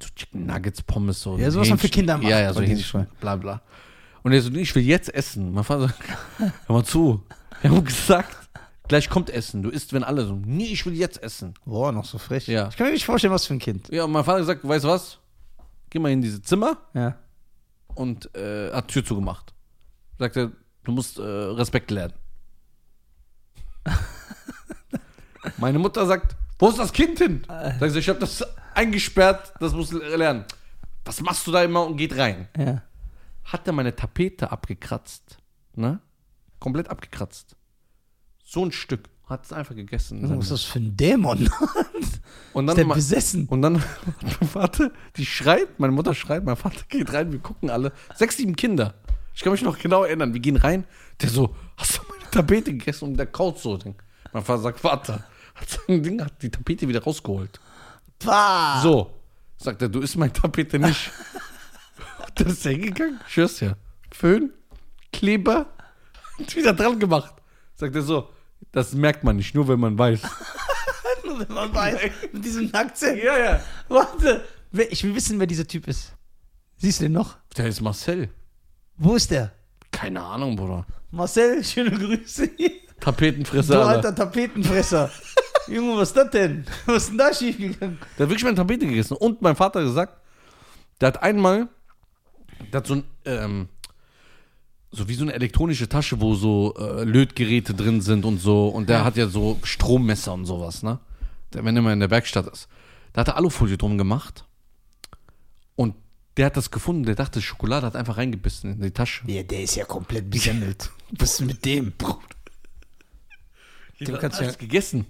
[0.02, 1.36] So Chicken Nuggets, Pommes, so.
[1.38, 1.88] Ja, sowas man für.
[1.88, 2.28] Kinder macht.
[2.30, 3.60] Ja, ja, so Hähnchen, bla bla.
[4.22, 5.52] Und er so, nee, ich will jetzt essen.
[5.52, 5.98] Mein Vater sagt,
[6.66, 7.22] hör mal zu.
[7.62, 8.36] Wir haben gesagt,
[8.88, 9.62] gleich kommt Essen.
[9.62, 11.54] Du isst, wenn alle so, nee, ich will jetzt essen.
[11.64, 12.46] Boah, noch so frech.
[12.46, 12.68] Ja.
[12.68, 13.88] Ich kann mir nicht vorstellen, was für ein Kind.
[13.90, 15.18] Ja, und mein Vater hat gesagt, weißt du was?
[15.90, 17.16] Geh mal in diese Zimmer Ja.
[17.94, 19.52] und äh, hat Tür zugemacht.
[20.18, 20.52] Sagt er,
[20.84, 22.14] du musst äh, Respekt lernen.
[25.56, 27.42] Meine Mutter sagt, wo ist das Kind hin?
[27.48, 30.44] Sagt sie, ich habe das eingesperrt, das muss lernen.
[31.04, 32.48] Was machst du da immer und geht rein?
[32.56, 32.82] Ja.
[33.52, 35.38] Hat er meine Tapete abgekratzt,
[35.74, 36.00] ne?
[36.58, 37.56] Komplett abgekratzt.
[38.44, 39.08] So ein Stück.
[39.26, 40.28] Hat es einfach gegessen.
[40.36, 41.48] Was ist das für ein Dämon?
[42.52, 43.46] Und Ist dann der ma- besessen?
[43.46, 43.74] Und dann
[44.22, 47.92] mein Vater, die schreit, meine Mutter schreit, mein Vater geht rein, wir gucken alle.
[48.16, 48.94] Sechs, sieben Kinder.
[49.34, 50.34] Ich kann mich noch genau erinnern.
[50.34, 50.84] Wir gehen rein,
[51.22, 53.04] der so, hast du meine Tapete gegessen?
[53.10, 53.78] Und der kaut so.
[54.32, 57.60] Mein Vater sagt, Vater, hat sein Ding, hat die Tapete wieder rausgeholt.
[58.18, 58.80] Pah!
[58.82, 59.12] So,
[59.58, 61.10] sagt er, du isst meine Tapete nicht.
[62.34, 63.76] Dann ist hingegangen, schwör's ja.
[64.12, 64.52] Föhn,
[65.12, 65.66] Kleber,
[66.38, 67.34] und wieder dran gemacht.
[67.74, 68.28] Sagt er so,
[68.72, 70.20] das merkt man nicht, nur wenn man weiß.
[71.24, 72.00] Nur wenn man weiß,
[72.32, 73.22] mit diesem Akzent.
[73.22, 73.60] Ja, ja.
[73.88, 76.12] Warte, ich will wissen, wer dieser Typ ist.
[76.76, 77.36] Siehst du den noch?
[77.56, 78.30] Der ist Marcel.
[78.96, 79.52] Wo ist der?
[79.92, 80.86] Keine Ahnung, Bruder.
[81.10, 82.50] Marcel, schöne Grüße.
[83.00, 83.74] Tapetenfresser.
[83.74, 84.14] Du Alter.
[84.14, 85.10] Tapetenfresser.
[85.68, 86.64] Junge, was ist das denn?
[86.86, 87.98] Was ist denn da schiefgegangen?
[88.18, 89.16] Der hat wirklich meine Tapete gegessen.
[89.16, 90.16] Und mein Vater hat gesagt,
[91.00, 91.68] der hat einmal,
[92.72, 93.68] der hat so ein, ähm,
[94.90, 98.68] so wie so eine elektronische Tasche, wo so äh, Lötgeräte drin sind und so.
[98.68, 100.98] Und der hat ja so Strommesser und sowas, ne?
[101.52, 102.68] Der, wenn er mal in der Werkstatt ist.
[103.12, 104.44] Da hat er Alufolie drum gemacht.
[105.76, 105.94] Und
[106.36, 109.24] der hat das gefunden, der dachte, Schokolade hat einfach reingebissen in die Tasche.
[109.26, 110.90] Ja, der ist ja komplett besemmelt.
[111.18, 111.92] Was ist mit dem?
[113.98, 115.06] Dem Der kannst du ja, gegessen.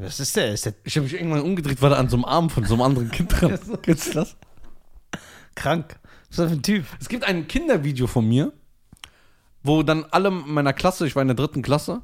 [0.00, 0.52] was ist der?
[0.52, 2.74] Ist der Ich habe mich irgendwann umgedreht, war da an so einem Arm von so
[2.74, 3.58] einem anderen Kind dran.
[3.82, 4.36] Kennst du das?
[5.54, 5.98] Krank?
[6.28, 6.84] Was ist das für ein Typ?
[7.00, 8.52] Es gibt ein Kindervideo von mir,
[9.62, 12.02] wo dann alle meiner Klasse, ich war in der dritten Klasse,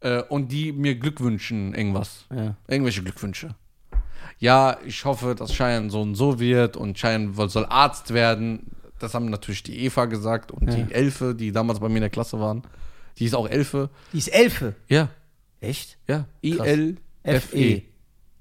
[0.00, 2.26] äh, und die mir Glück wünschen, irgendwas.
[2.34, 2.56] Ja.
[2.66, 3.54] Irgendwelche Glückwünsche.
[4.38, 8.70] Ja, ich hoffe, dass Cheyenne so und so wird und Cheyenne soll Arzt werden.
[9.00, 10.76] Das haben natürlich die Eva gesagt und Ja.
[10.76, 12.62] die Elfe, die damals bei mir in der Klasse waren.
[13.18, 13.90] Die ist auch Elfe.
[14.12, 14.76] Die ist Elfe.
[14.88, 15.08] Ja,
[15.60, 15.98] Echt?
[16.06, 16.26] ja.
[16.44, 17.82] I-L-F-E.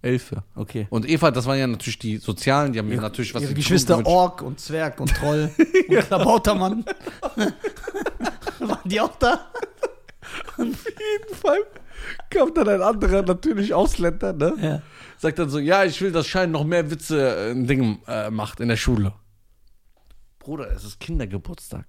[0.01, 0.07] F-E.
[0.07, 0.43] Elfe.
[0.55, 0.87] Okay.
[0.89, 3.55] Und Eva, das waren ja natürlich die Sozialen, die haben mir natürlich was Ihre in
[3.55, 4.05] die Geschwister.
[4.05, 5.49] Ork und Zwerg und Troll
[5.89, 6.85] und Klabautermann.
[8.59, 9.51] Waren die auch da?
[10.57, 11.59] jeden Fall
[12.29, 14.53] kam dann ein anderer, natürlich Ausländer, ne?
[14.61, 14.81] Ja.
[15.17, 18.29] Sagt dann so, ja, ich will, dass Schein noch mehr Witze äh, ein Ding äh,
[18.29, 19.13] macht in der Schule.
[20.39, 21.85] Bruder, es ist Kindergeburtstag.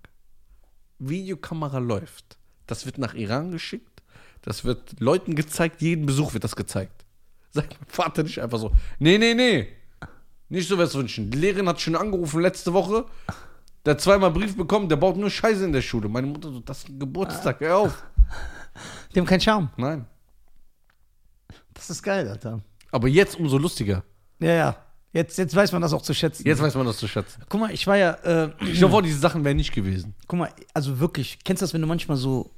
[0.99, 2.39] Videokamera läuft.
[2.67, 4.03] Das wird nach Iran geschickt.
[4.43, 5.83] Das wird Leuten gezeigt.
[5.83, 7.05] Jeden Besuch wird das gezeigt.
[7.51, 9.69] Sagt mein Vater nicht einfach so, nee, nee, nee.
[10.51, 11.31] Nicht so was wünschen.
[11.31, 13.05] Die Lehrerin hat schon angerufen letzte Woche.
[13.85, 16.09] Der hat zweimal Brief bekommen, der baut nur Scheiße in der Schule.
[16.09, 18.03] Meine Mutter so, das ist ein Geburtstag, hör auf.
[19.15, 19.71] Die haben keinen Charme.
[19.77, 20.07] Nein.
[21.75, 22.61] Das ist geil, Alter.
[22.91, 24.03] Aber jetzt umso lustiger.
[24.41, 24.77] Ja, ja.
[25.13, 26.47] Jetzt, jetzt weiß man das auch zu schätzen.
[26.47, 27.43] Jetzt weiß man das zu schätzen.
[27.49, 30.15] Guck mal, ich war ja, äh, Ich glaube, diese Sachen wären nicht gewesen.
[30.27, 32.51] guck mal, also wirklich, kennst du das, wenn du manchmal so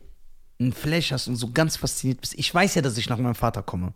[0.58, 2.34] einen Flash hast und so ganz fasziniert bist?
[2.36, 3.94] Ich weiß ja, dass ich nach meinem Vater komme.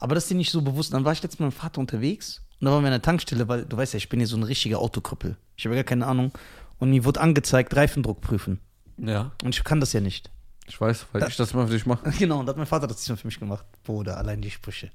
[0.00, 0.92] Aber das ist dir nicht so bewusst.
[0.92, 3.48] Dann war ich letztens mit meinem Vater unterwegs und da waren wir an der Tankstelle,
[3.48, 5.36] weil du weißt ja, ich bin hier so ein richtiger Autokrüppel.
[5.56, 6.32] Ich habe ja gar keine Ahnung.
[6.78, 8.58] Und mir wurde angezeigt, Reifendruck prüfen.
[8.98, 9.32] Ja.
[9.42, 10.30] Und ich kann das ja nicht.
[10.66, 12.10] Ich weiß, weil ich das immer für dich mache.
[12.18, 13.64] Genau, und da hat mein Vater das diesmal für mich gemacht.
[13.82, 14.90] Bruder, allein die Sprüche.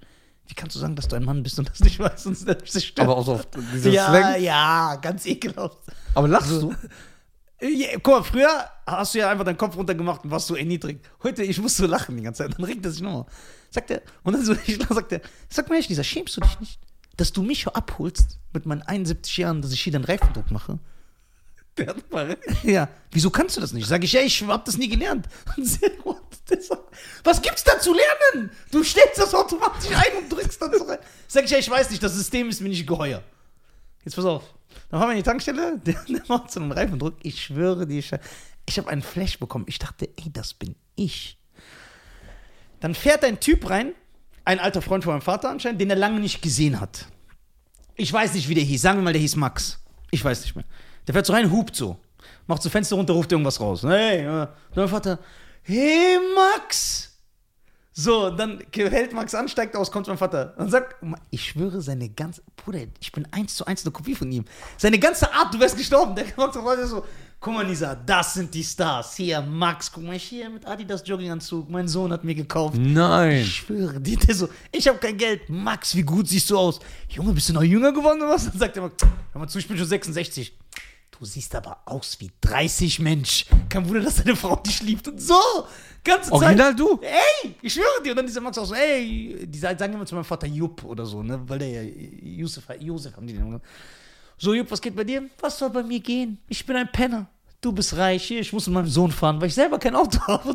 [0.48, 2.74] Wie kannst du sagen, dass du ein Mann bist und das nicht weißt und selbst
[2.74, 3.08] sich stört?
[3.08, 4.42] Aber auch so auf diese ja, Slang.
[4.42, 5.80] ja, ganz ekelhaft.
[6.14, 6.74] Aber lachst du?
[7.62, 11.06] Ja, guck mal, früher hast du ja einfach deinen Kopf runtergemacht und warst so erniedrigt.
[11.24, 12.58] Heute, ich muss so lachen die ganze Zeit.
[12.58, 13.26] Dann regt er sich nochmal.
[13.70, 16.60] Sagt er, und dann so, ich sagt er, sag mal ehrlich, Lisa, schämst du dich
[16.60, 16.80] nicht,
[17.16, 20.80] dass du mich hier abholst mit meinen 71 Jahren, dass ich hier den Reifendruck mache?
[21.78, 22.64] Der hat mal recht.
[22.64, 23.88] Ja, wieso kannst du das nicht?
[23.88, 25.28] Sag ich, ja, ich hab das nie gelernt.
[27.24, 28.52] Was gibt's da zu lernen?
[28.72, 31.00] Du stellst das automatisch ein und drückst dann so rein.
[31.28, 33.24] Sag ich, ja, ich weiß nicht, das System ist mir nicht geheuer.
[34.06, 34.55] Jetzt pass auf.
[34.90, 35.96] Dann fahren wir in die Tankstelle, der,
[36.28, 37.16] macht so einen Reifendruck.
[37.24, 39.66] Ich schwöre dir, ich, habe einen Flash bekommen.
[39.68, 41.38] Ich dachte, ey, das bin ich.
[42.80, 43.94] Dann fährt ein Typ rein,
[44.44, 47.08] ein alter Freund von meinem Vater anscheinend, den er lange nicht gesehen hat.
[47.96, 48.82] Ich weiß nicht, wie der hieß.
[48.82, 49.80] Sagen wir mal, der hieß Max.
[50.12, 50.66] Ich weiß nicht mehr.
[51.08, 51.98] Der fährt so rein, hupt so.
[52.48, 53.84] Macht so Fenster runter, ruft irgendwas raus.
[53.84, 55.20] Hey, äh, dann mein Vater,
[55.64, 57.15] hey Max,
[57.98, 60.54] So, dann hält Max an, steigt aus, kommt mein Vater.
[60.58, 60.98] Und sagt,
[61.30, 64.44] ich schwöre, seine ganze, Bruder, ich bin eins zu eins eine Kopie von ihm.
[64.78, 66.14] Seine ganze Art, du wärst gestorben.
[66.14, 67.06] Der kommt so,
[67.40, 69.16] guck mal, Nisa, das sind die Stars.
[69.16, 71.70] Hier, Max, guck mal, hier mit Adidas Jogginganzug.
[71.70, 72.76] Mein Sohn hat mir gekauft.
[72.78, 73.38] Nein.
[73.38, 75.50] Ich schwöre, die, der so, ich habe kein Geld.
[75.50, 76.82] Max, wie gut siehst du aus?
[77.08, 78.44] Junge, bist du noch jünger geworden oder was?
[78.44, 78.92] Dann sagt er mal,
[79.32, 80.54] hör mal zu, ich bin schon 66.
[81.18, 83.46] Du siehst aber aus wie 30 Mensch.
[83.70, 85.40] Kein Wunder, dass deine Frau dich liebt und so.
[86.04, 86.42] Ganze Zeit.
[86.42, 87.00] Original du?
[87.02, 88.12] Ey, ich schwöre dir.
[88.12, 91.06] Und dann dieser Max auch so, ey, die sagen immer zu meinem Vater Jupp oder
[91.06, 91.42] so, ne?
[91.48, 93.62] Weil der ja Josef, Josef haben die den
[94.38, 95.30] So, Jupp, was geht bei dir?
[95.40, 96.38] Was soll bei mir gehen?
[96.50, 97.28] Ich bin ein Penner.
[97.62, 100.20] Du bist reich, hier, ich muss mit meinem Sohn fahren, weil ich selber kein Auto
[100.28, 100.54] habe.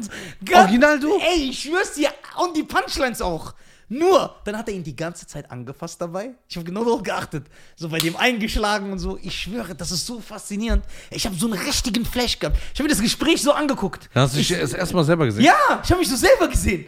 [0.53, 1.19] Original du?
[1.19, 2.11] Ey, ich schwör's dir.
[2.45, 3.55] Und die Punchlines auch.
[3.93, 6.37] Nur, dann hat er ihn die ganze Zeit angefasst dabei.
[6.49, 7.49] Ich habe genau darauf geachtet.
[7.75, 9.19] So bei dem eingeschlagen und so.
[9.21, 10.85] Ich schwöre, das ist so faszinierend.
[11.11, 12.57] Ich habe so einen richtigen Flash gehabt.
[12.73, 14.09] Ich habe mir das Gespräch so angeguckt.
[14.15, 15.43] Da hast du dich das erstmal selber gesehen?
[15.43, 16.87] Ja, ich habe mich so selber gesehen.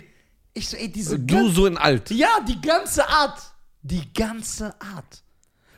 [0.54, 1.18] Ich so, ey, diese.
[1.18, 2.08] Du so in alt.
[2.12, 3.40] Ja, die ganze Art.
[3.82, 5.24] Die ganze Art.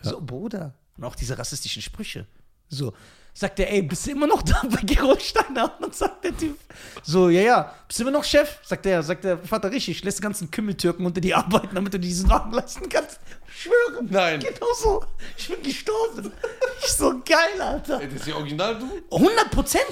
[0.02, 0.74] So, Bruder.
[0.98, 2.26] Und auch diese rassistischen Sprüche.
[2.68, 2.92] So.
[3.36, 5.64] Sagt er, ey, bist du immer noch da bei Gero Steiner?
[5.64, 6.56] Und dann sagt der Typ,
[7.02, 8.58] so, ja, ja, bist du immer noch Chef?
[8.62, 11.98] Sagt er, sagt der Vater, richtig, lässt die ganzen Kümmeltürken unter die arbeiten, damit du
[11.98, 13.18] diesen Wagen leisten kannst.
[13.48, 14.04] Ich schwöre.
[14.08, 14.38] Nein.
[14.38, 15.04] Genau so.
[15.36, 16.32] Ich bin gestorben.
[16.80, 17.98] Ich so geil, Alter.
[17.98, 19.16] Das ist ja original du?
[19.16, 19.84] 100 Prozent.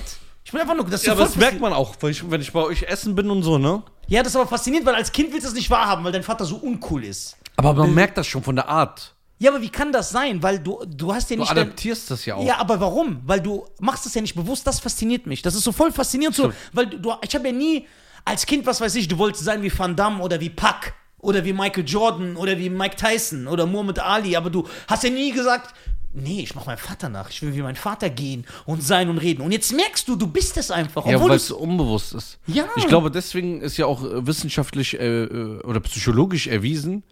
[0.44, 2.61] Ich bin einfach nur, das Ja, aber das merkt man auch, ich, wenn ich bei
[2.61, 3.83] euch essen bin und so, ne?
[4.07, 6.22] Ja, das ist aber faszinierend, weil als Kind willst du das nicht wahrhaben, weil dein
[6.22, 7.37] Vater so uncool ist.
[7.57, 9.14] Aber man merkt das schon von der Art.
[9.42, 10.42] Ja, aber wie kann das sein?
[10.42, 11.50] Weil du, du hast ja Du nicht.
[11.50, 12.46] dein- adaptierst das ja auch.
[12.46, 13.20] Ja, aber warum?
[13.26, 15.42] Weil du machst es ja nicht bewusst, das fasziniert mich.
[15.42, 16.37] Das ist so voll faszinierend.
[16.37, 17.87] So, weil du, du, ich habe ja nie
[18.24, 21.44] als Kind, was weiß ich, du wolltest sein wie Van Damme oder wie Puck oder
[21.44, 25.33] wie Michael Jordan oder wie Mike Tyson oder Muhammad Ali, aber du hast ja nie
[25.33, 25.74] gesagt,
[26.14, 29.18] nee, ich mach meinem Vater nach, ich will wie mein Vater gehen und sein und
[29.18, 29.40] reden.
[29.42, 31.07] Und jetzt merkst du, du bist es einfach.
[31.07, 32.38] Ja, Obwohl weil du's- es unbewusst ist.
[32.46, 32.64] Ja.
[32.76, 37.02] Ich glaube, deswegen ist ja auch äh, wissenschaftlich äh, äh, oder psychologisch erwiesen,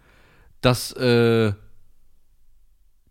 [0.61, 1.53] dass äh,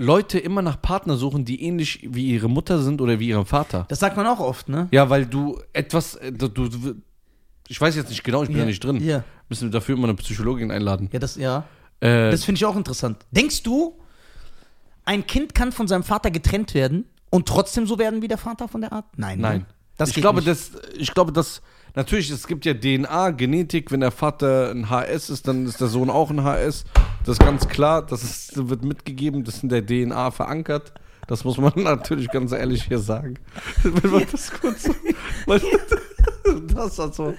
[0.00, 3.84] Leute immer nach Partner suchen, die ähnlich wie ihre Mutter sind oder wie ihren Vater.
[3.88, 4.88] das sagt man auch oft, ne?
[4.90, 6.94] Ja, weil du etwas, äh, du, du,
[7.68, 8.62] ich weiß jetzt nicht genau, ich bin Ja.
[8.64, 8.96] da nicht drin.
[9.04, 9.22] Ja.
[9.48, 11.08] Müssen wir dafür immer eine Psychologin einladen.
[11.12, 11.64] Ja, das, ja.
[12.00, 13.18] Äh, Das finde ich auch interessant.
[13.30, 13.98] Denkst du,
[15.04, 18.68] ein Kind kann von seinem Vater getrennt werden und trotzdem so werden wie der Vater
[18.68, 19.06] von der Art?
[19.16, 19.38] Nein.
[19.38, 19.42] ne?
[19.48, 19.66] Nein.
[19.96, 20.48] Das ich glaube, nicht.
[20.48, 21.62] das, ich glaube, dass
[21.94, 23.90] natürlich es gibt ja DNA, Genetik.
[23.90, 26.84] Wenn der Vater ein HS ist, dann ist der Sohn auch ein HS.
[27.24, 28.04] Das ist ganz klar.
[28.04, 29.44] Das ist, wird mitgegeben.
[29.44, 30.92] Das ist in der DNA verankert.
[31.26, 33.38] Das muss man natürlich ganz ehrlich hier sagen.
[33.82, 34.90] Wenn man das kurz,
[36.74, 37.34] das hat so.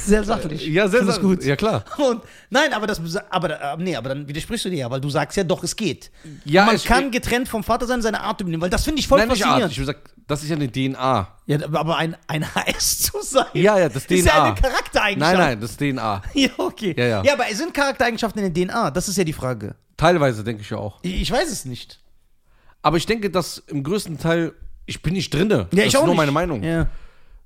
[0.00, 0.66] Sehr sachlich.
[0.66, 1.44] Ja, sehr, es gut.
[1.44, 1.84] Ja klar.
[1.98, 5.10] Und, nein, aber das, aber, äh, nee, aber dann widersprichst du dir ja, weil du
[5.10, 6.10] sagst ja doch, es geht.
[6.44, 9.18] Ja, Man kann getrennt vom Vater sein, seine Art übernehmen, weil das finde ich voll
[9.18, 9.62] Nein, nicht Art.
[9.62, 9.72] faszinierend.
[9.72, 11.28] Ich gesagt, das ist ja eine DNA.
[11.46, 13.46] Ja, aber ein, ein HS zu sein.
[13.54, 14.44] Ja, ja, das Ist ja DNA.
[14.44, 15.36] eine Charaktereigenschaft.
[15.36, 16.22] Nein, nein, das ist DNA.
[16.34, 16.94] Ja, okay.
[16.96, 17.22] Ja, ja.
[17.24, 19.74] ja, aber es sind Charaktereigenschaften in der DNA, das ist ja die Frage.
[19.96, 20.98] Teilweise denke ich ja auch.
[21.02, 21.98] Ich, ich weiß es nicht.
[22.82, 24.52] Aber ich denke, dass im größten Teil,
[24.86, 25.54] ich bin nicht drinne.
[25.54, 26.16] Ja, das ich ist auch nur nicht.
[26.18, 26.62] meine Meinung.
[26.62, 26.86] Ja.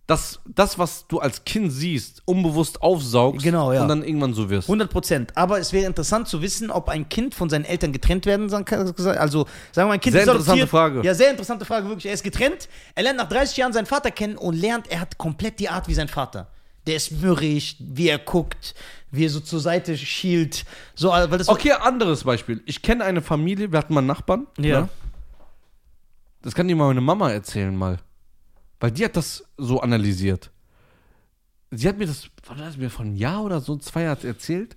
[0.08, 3.82] Dass das, was du als Kind siehst, unbewusst aufsaugst Genau, ja.
[3.82, 4.68] und dann irgendwann so wirst.
[4.68, 5.36] 100 Prozent.
[5.36, 8.80] Aber es wäre interessant zu wissen, ob ein Kind von seinen Eltern getrennt werden kann.
[8.80, 10.68] Also, sagen wir mal, ein Kind Sehr ist interessante adoptiert.
[10.68, 11.02] Frage.
[11.04, 12.06] Ja, sehr interessante Frage, wirklich.
[12.06, 12.68] Er ist getrennt.
[12.96, 15.86] Er lernt nach 30 Jahren seinen Vater kennen und lernt, er hat komplett die Art
[15.88, 16.48] wie sein Vater.
[16.88, 18.74] Der ist mürrisch, wie er guckt,
[19.12, 20.64] wie er so zur Seite schielt.
[20.96, 22.60] So, weil das Okay, anderes Beispiel.
[22.66, 24.48] Ich kenne eine Familie, wir hatten mal einen Nachbarn.
[24.58, 24.80] Ja.
[24.82, 24.88] ne?
[26.42, 27.98] Das kann dir mal meine Mama erzählen mal.
[28.82, 30.50] Weil die hat das so analysiert.
[31.70, 34.26] Sie hat mir das, wann hat sie mir von einem Jahr oder so, zwei Jahren
[34.26, 34.76] erzählt.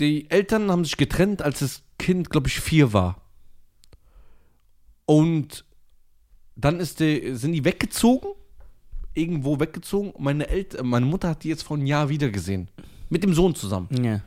[0.00, 3.20] Die Eltern haben sich getrennt, als das Kind, glaube ich, vier war.
[5.04, 5.66] Und
[6.56, 8.30] dann ist die, sind die weggezogen,
[9.12, 10.14] irgendwo weggezogen.
[10.18, 12.70] Meine, Eltern, meine Mutter hat die jetzt vor einem Jahr wieder gesehen.
[13.10, 13.88] Mit dem Sohn zusammen.
[14.02, 14.22] Ja.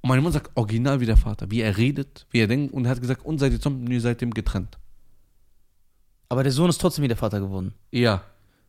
[0.00, 2.72] Und meine Mutter sagt, original wie der Vater, wie er redet, wie er denkt.
[2.72, 3.84] Und er hat gesagt, und seid ihr zusammen?
[3.84, 4.79] Nee, seitdem getrennt.
[6.30, 7.74] Aber der Sohn ist trotzdem wie der Vater geworden.
[7.90, 8.22] Ja.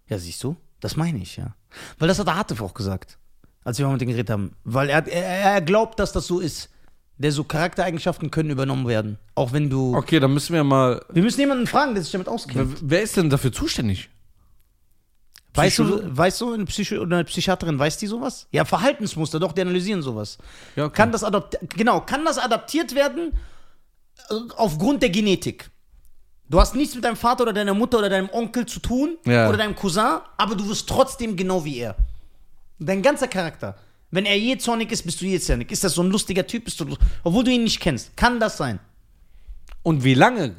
[0.08, 0.58] Ja, siehst du?
[0.80, 1.56] Das meine ich, ja.
[2.00, 3.19] Weil das hat der Hartef auch gesagt,
[3.63, 4.56] als wir mal mit ihm geredet haben.
[4.63, 6.69] Weil er, er, er glaubt, dass das so ist.
[7.17, 9.19] Der so Charaktereigenschaften können übernommen werden.
[9.36, 9.95] Auch wenn du.
[9.95, 11.06] Okay, dann müssen wir mal.
[11.13, 12.82] Wir müssen jemanden fragen, der sich damit auskennt.
[12.82, 14.10] Wer, wer ist denn dafür zuständig?
[15.54, 18.47] Weißt du, weißt du, eine, Psycho eine Psychiaterin, weiß die sowas?
[18.52, 20.38] Ja, Verhaltensmuster, doch, die analysieren sowas.
[20.76, 20.95] Ja, okay.
[20.95, 21.26] Kann das
[21.76, 23.34] genau, kann das adaptiert werden
[24.30, 25.69] äh, aufgrund der Genetik?
[26.51, 29.47] Du hast nichts mit deinem Vater oder deiner Mutter oder deinem Onkel zu tun Ja.
[29.47, 31.95] oder deinem Cousin, aber du wirst trotzdem genau wie er.
[32.77, 33.77] Dein ganzer Charakter.
[34.09, 35.71] Wenn er je zornig ist, bist du je zornig.
[35.71, 38.17] Ist das so ein lustiger Typ, bist du, obwohl du ihn nicht kennst.
[38.17, 38.79] Kann das sein?
[39.81, 40.55] Und wie lange?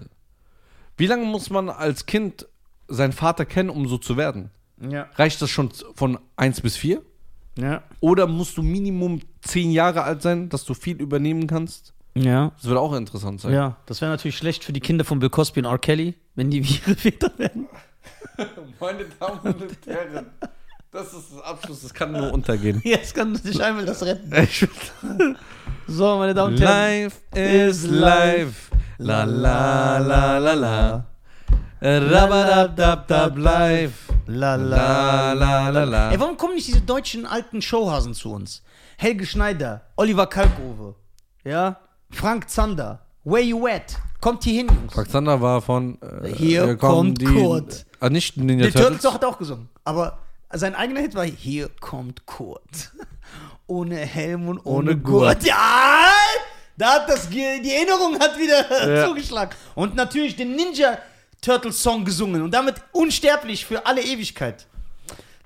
[0.97, 2.47] Wie lange muss man als Kind
[2.89, 4.51] seinen Vater kennen, um so zu werden?
[4.81, 5.11] Ja.
[5.17, 7.03] Reicht das schon von 1 bis 4?
[7.59, 7.83] Ja.
[8.01, 11.93] Oder musst du Minimum zehn Jahre alt sein, dass du viel übernehmen kannst?
[12.15, 12.53] Ja.
[12.57, 13.53] Das würde auch interessant sein.
[13.55, 15.79] Ja, das wäre natürlich schlecht für die Kinder von Bill Cosby und R.
[15.79, 17.69] Kelly, wenn die wie ihre Väter werden.
[18.81, 20.27] Meine Damen und Herren,
[20.91, 22.81] das ist das Abschluss, das kann nur untergehen.
[22.85, 24.33] Jetzt kann sich einmal das retten.
[25.89, 27.11] So, meine Damen und Herren.
[27.11, 28.71] Life is life.
[28.99, 31.05] La la la la la.
[31.81, 34.13] Rabadabdabdab life.
[34.27, 36.11] La La la la la.
[36.13, 38.63] Ey, warum kommen nicht diese deutschen alten Showhasen zu uns?
[38.97, 40.95] Helge Schneider, Oliver Kalkofe,
[41.45, 41.77] ja,
[42.13, 43.97] Frank Zander, Where You At?
[44.21, 44.97] Kommt hier hin, Jungs.
[44.97, 45.99] Alexander war von.
[46.01, 47.87] Äh, Hier äh, kommt Kurt.
[47.99, 49.15] Ah, nicht Ninja Der Turtles Turtles.
[49.15, 49.69] hat auch gesungen.
[49.85, 50.19] Aber
[50.53, 52.93] sein eigener Hit war Hier kommt Kurt.
[53.67, 55.39] Ohne Helm und ohne, Ohne Gurt.
[55.41, 55.45] Gurt.
[55.45, 56.07] Ja!
[56.77, 59.07] Da hat das, die Erinnerung hat wieder Ja.
[59.09, 59.53] zugeschlagen.
[59.75, 60.99] Und natürlich den Ninja
[61.41, 64.67] Turtles Song gesungen und damit unsterblich für alle Ewigkeit.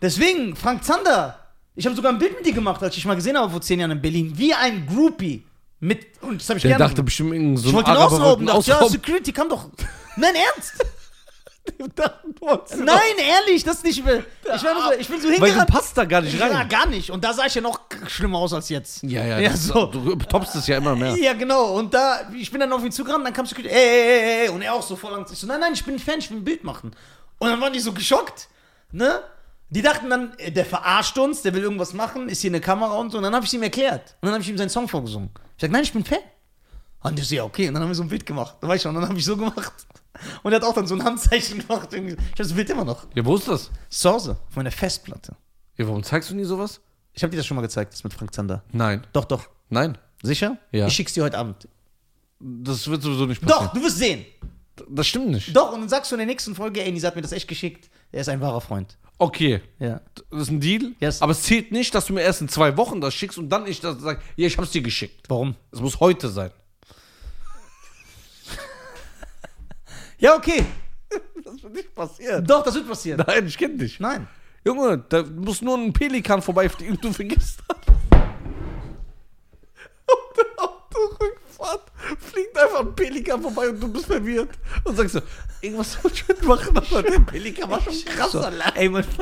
[0.02, 1.38] Deswegen, Frank Zander,
[1.74, 3.80] ich habe sogar ein Bild mit dir gemacht, als ich mal gesehen habe vor zehn
[3.80, 5.44] Jahren in Berlin, wie ein Groupie.
[5.80, 7.96] Mit, und das habe ich Der gerne dachte bestimmt irgend so ich ein wollte ihn
[7.96, 8.46] Araber ausrauben.
[8.46, 8.92] Dachte, ja, ausrauben.
[8.92, 9.68] Security kann doch.
[10.16, 10.72] Nein, ernst?
[12.78, 13.98] Nein, ehrlich, das ist nicht.
[13.98, 15.68] Ich, meine so, ich bin so weil du hingerannt.
[15.70, 16.68] passt da gar nicht Ja, rein.
[16.68, 17.10] gar nicht.
[17.10, 19.02] Und da sah ich ja noch schlimmer aus als jetzt.
[19.02, 19.86] Ja, ja, Ja, das, so.
[19.86, 21.16] du toppst es ja immer mehr.
[21.16, 21.74] Ja, genau.
[21.76, 24.48] Und da, ich bin dann auf ihn zugerannt, dann kam Security, ey, ey, ey, ey.
[24.50, 25.32] Und er auch so voll Angst.
[25.32, 26.94] Ich so, nein, nein, ich bin ein Fan, ich will ein Bild machen.
[27.38, 28.48] Und dann waren die so geschockt,
[28.92, 29.20] ne?
[29.68, 32.94] Die dachten dann, äh, der verarscht uns, der will irgendwas machen, ist hier eine Kamera
[32.98, 33.18] und so.
[33.18, 34.16] Und dann habe ich ihm erklärt.
[34.20, 35.30] Und dann habe ich ihm seinen Song vorgesungen.
[35.56, 36.18] Ich sag, nein, ich bin Fan.
[37.02, 37.68] Und ich so, ja, okay.
[37.68, 38.56] Und dann haben wir so ein Bild gemacht.
[38.60, 38.94] Da war ich schon.
[38.94, 39.72] Und dann habe ich so gemacht.
[40.42, 41.92] Und er hat auch dann so ein Handzeichen gemacht.
[41.92, 43.06] Ich habe das Bild immer noch.
[43.14, 43.70] Ja, wo ist das?
[43.90, 45.36] Zu Hause, auf meiner Festplatte.
[45.76, 46.80] Ja, warum zeigst du nie sowas?
[47.12, 48.62] Ich habe dir das schon mal gezeigt, das mit Frank Zander.
[48.72, 49.06] Nein.
[49.12, 49.48] Doch, doch.
[49.68, 49.98] Nein.
[50.22, 50.58] Sicher?
[50.72, 50.86] Ja.
[50.86, 51.68] Ich schick's dir heute Abend.
[52.40, 53.66] Das wird sowieso nicht passieren.
[53.66, 54.24] Doch, du wirst sehen.
[54.88, 55.54] Das stimmt nicht.
[55.56, 57.48] Doch, und dann sagst du in der nächsten Folge, ey, Nisa hat mir das echt
[57.48, 57.90] geschickt.
[58.12, 58.98] Er ist ein wahrer Freund.
[59.18, 59.62] Okay.
[59.78, 60.00] Ja.
[60.30, 60.92] Das ist ein Deal.
[61.00, 61.22] Yes.
[61.22, 63.66] Aber es zählt nicht, dass du mir erst in zwei Wochen das schickst und dann
[63.66, 65.24] ich das sage, ja, ich hab's dir geschickt.
[65.28, 65.54] Warum?
[65.72, 66.50] Es muss heute sein.
[70.18, 70.64] Ja, okay.
[71.44, 72.44] Das wird nicht passieren.
[72.44, 73.22] Doch, das wird passieren.
[73.24, 74.00] Nein, ich kenn dich.
[74.00, 74.26] Nein.
[74.64, 77.78] Junge, da muss nur ein Pelikan vorbeifliegen und du vergisst das.
[80.08, 84.50] Auf der Autorückfahrt fliegt einfach ein Pelikan vorbei und du bist verwirrt.
[84.84, 85.20] Und sagst so,
[85.60, 88.32] irgendwas soll ich heute machen, aber der Pelikan war schon krass.
[88.32, 88.42] So,
[88.74, 89.04] ey, mein,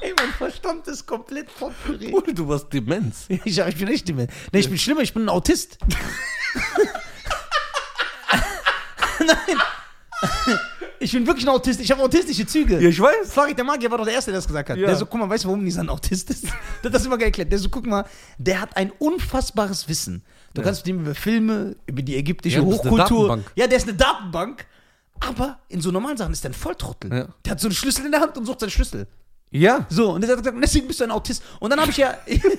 [0.00, 2.12] ey, mein Verstand ist komplett potpourri.
[2.12, 3.26] Oder du warst Demenz.
[3.44, 4.28] Ich, ich bin echt nicht mehr.
[4.52, 5.78] Nee, ich bin schlimmer, ich bin ein Autist.
[9.18, 9.58] Nein.
[11.04, 11.80] Ich bin wirklich ein Autist.
[11.80, 12.80] Ich habe autistische Züge.
[12.80, 13.30] Ja, ich weiß.
[13.30, 14.78] Farid der Magier war doch der Erste, der das gesagt hat.
[14.78, 14.86] Ja.
[14.86, 16.44] Der so, guck mal, weißt du, warum dieser ein Autist ist?
[16.82, 17.52] Der hat das immer erklärt.
[17.52, 18.06] Der so, guck mal,
[18.38, 20.22] der hat ein unfassbares Wissen.
[20.54, 20.64] Du Ja.
[20.66, 23.42] kannst mit ihm über Filme, über die ägyptische Ja, Hochkultur.
[23.54, 24.64] Ja, der ist eine Datenbank.
[25.20, 27.28] Aber in so normalen Sachen ist der ein Volltrottel.
[27.44, 29.06] Der hat so einen Schlüssel in der Hand und sucht seinen Schlüssel.
[29.56, 29.86] Ja.
[29.88, 31.42] So, und der hat gesagt, deswegen bist du ein Autist.
[31.60, 32.18] Und dann habe ich ja.
[32.26, 32.56] ich bin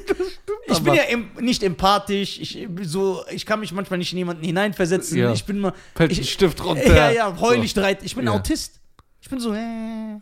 [0.70, 0.96] aber.
[0.96, 2.40] ja em, nicht empathisch.
[2.40, 5.18] Ich, so, ich kann mich manchmal nicht in jemanden hineinversetzen.
[5.18, 5.34] Ja.
[5.34, 5.74] Ich bin mal.
[5.94, 6.96] Fällt ich, ein Stift runter.
[6.96, 7.82] Ja, ja, heul ich So.
[7.82, 8.02] dreit.
[8.04, 8.32] Ich bin Ja.
[8.32, 8.80] Autist.
[9.20, 10.20] Ich bin so, äh.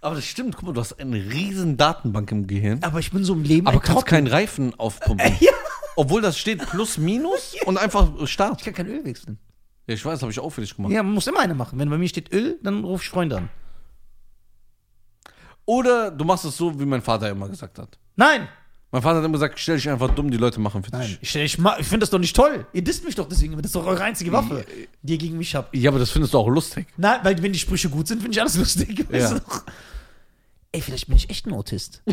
[0.00, 2.80] Aber das stimmt, guck mal, du hast eine riesen Datenbank im Gehirn.
[2.84, 3.66] Aber ich bin so im Leben.
[3.66, 5.32] Aber kannst keinen Reifen aufpumpen.
[5.40, 5.50] Ja.
[5.96, 8.60] Obwohl das steht plus minus und einfach Start.
[8.60, 9.38] Ich kann kein Öl wechseln.
[9.88, 10.92] Ja, ich weiß, habe ich auch für dich gemacht.
[10.92, 11.78] Ja, man muss immer eine machen.
[11.78, 13.48] Wenn bei mir steht Öl, dann ruf ich Freunde an.
[15.66, 17.98] Oder du machst es so, wie mein Vater immer gesagt hat.
[18.16, 18.48] Nein!
[18.92, 21.08] Mein Vater hat immer gesagt, stell dich einfach dumm, die Leute machen für Nein.
[21.08, 21.18] dich.
[21.20, 22.66] Ich, ich, ma- ich finde das doch nicht toll.
[22.72, 23.56] Ihr disst mich doch deswegen.
[23.56, 24.64] Das ist doch eure einzige Waffe,
[25.02, 25.74] die ihr gegen mich habt.
[25.76, 26.86] Ja, aber das findest du auch lustig.
[26.96, 29.04] Nein, weil wenn die Sprüche gut sind, finde ich alles lustig.
[29.10, 29.64] Weißt du doch?
[30.70, 32.02] Ey, vielleicht bin ich echt ein Autist.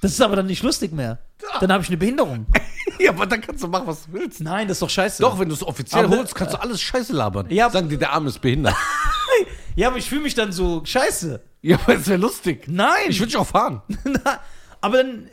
[0.00, 1.18] Das ist aber dann nicht lustig mehr.
[1.60, 2.46] Dann habe ich eine Behinderung.
[3.00, 4.40] Ja, aber dann kannst du machen, was du willst.
[4.40, 5.20] Nein, das ist doch scheiße.
[5.22, 7.46] Doch, wenn du es offiziell Aber- holst, kannst du alles scheiße labern.
[7.50, 7.68] Ja.
[7.70, 8.74] Sagen die, der Arm ist behindert.
[9.76, 11.40] Ja, aber ich fühle mich dann so scheiße.
[11.64, 12.68] Ja, aber es wäre lustig.
[12.68, 13.06] Nein.
[13.08, 13.80] Ich würde dich auch fahren.
[14.04, 14.40] Na,
[14.82, 15.30] aber dann,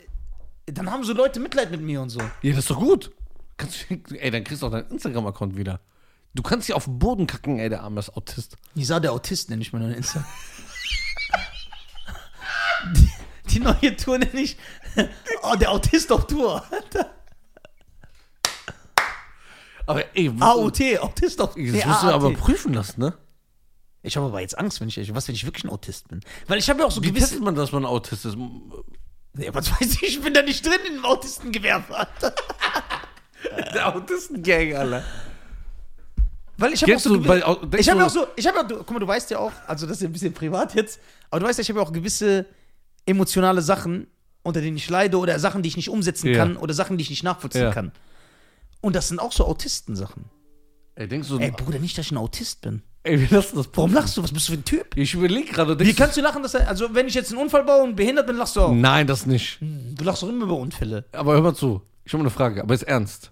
[0.65, 2.22] dann haben so Leute Mitleid mit mir und so.
[2.41, 3.12] Ja, das ist doch gut.
[3.58, 5.82] Kannst du, ey, dann kriegst du auch deinen Instagram-Account wieder.
[6.34, 8.56] Du kannst hier auf den Boden kacken, ey, der Arm ist Autist.
[8.76, 10.26] Nisa, der Autist nenne ich meinen Insta.
[12.96, 13.10] die,
[13.50, 14.58] die neue Tour nenne ich
[15.44, 16.63] oh, der Autist auf Tour.
[19.86, 23.17] Aber ey, AOT, Autist auf das nee, musst du aber prüfen lassen, ne?
[24.04, 26.22] Ich habe aber jetzt Angst, wenn ich, was, wenn ich wirklich ein Autist bin.
[26.48, 27.28] Weil ich habe ja auch so Wie gewisse.
[27.28, 28.36] testet man, dass man Autist ist?
[29.38, 32.08] Ja, was weiß ich, ich bin da nicht drin in dem Autistengewerbe.
[33.74, 35.04] Der Autistengang, Alter.
[36.58, 37.18] Weil ich habe auch so.
[37.18, 38.28] du bei- ich habe auch so.
[38.36, 40.14] Ich habe ja, du, guck mal, du weißt ja auch, also das ist ja ein
[40.14, 40.99] bisschen privat jetzt,
[41.30, 42.45] aber du weißt ja, ich habe ja auch gewisse
[43.06, 44.06] emotionale Sachen,
[44.43, 46.38] unter denen ich leide oder Sachen, die ich nicht umsetzen Ja.
[46.38, 47.72] kann oder Sachen, die ich nicht nachvollziehen Ja.
[47.72, 47.91] kann.
[48.80, 50.26] Und das sind auch so Autistensachen.
[50.95, 52.84] Ey, denkst du, Ey, Bruder, nicht, dass ich ein Autist bin.
[53.04, 54.24] Ey, wir lassen das Warum lachst du?
[54.24, 54.95] Was bist du für ein Typ?
[54.95, 55.80] Ich überlege gerade.
[55.80, 58.28] Wie kannst du lachen, dass er, also wenn ich jetzt einen Unfall baue und behindert
[58.28, 58.72] bin, lachst du auch.
[58.74, 59.58] Nein, das nicht.
[59.60, 61.06] Du lachst doch immer über Unfälle.
[61.12, 61.82] Aber hör mal zu.
[62.06, 63.32] Ich habe mal eine Frage, aber ist ernst.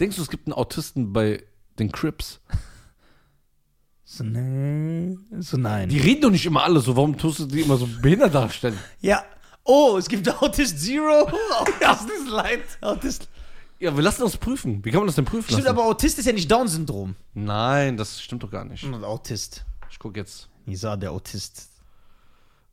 [0.00, 1.42] Denkst du, es gibt einen Autisten bei
[1.78, 2.40] den Crips?
[4.10, 5.18] So, nee.
[5.38, 5.90] So, nein.
[5.90, 6.96] Die reden doch nicht immer alle so.
[6.96, 8.78] Warum tust du die immer so behindert darstellen?
[9.00, 9.22] ja.
[9.64, 11.30] Oh, es gibt Autist Zero.
[11.84, 12.62] Autist Light.
[12.80, 13.28] Autist.
[13.80, 14.84] Ja, wir lassen das prüfen.
[14.84, 15.76] Wie kann man das denn prüfen Stimmt, lassen?
[15.76, 17.14] aber Autist ist ja nicht Down-Syndrom.
[17.34, 18.82] Nein, das stimmt doch gar nicht.
[18.82, 19.64] Und Autist.
[19.90, 20.48] Ich guck jetzt.
[20.66, 21.68] Isa, der Autist.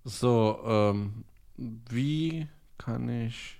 [0.03, 1.23] So, ähm,
[1.57, 2.47] wie
[2.77, 3.57] kann ich.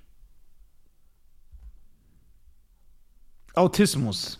[3.54, 4.39] Autismus.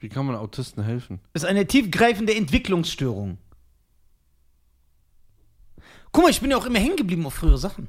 [0.00, 1.20] Wie kann man Autisten helfen?
[1.32, 3.38] Ist eine tiefgreifende Entwicklungsstörung.
[6.12, 7.88] Guck mal, ich bin ja auch immer hängen geblieben auf frühere Sachen.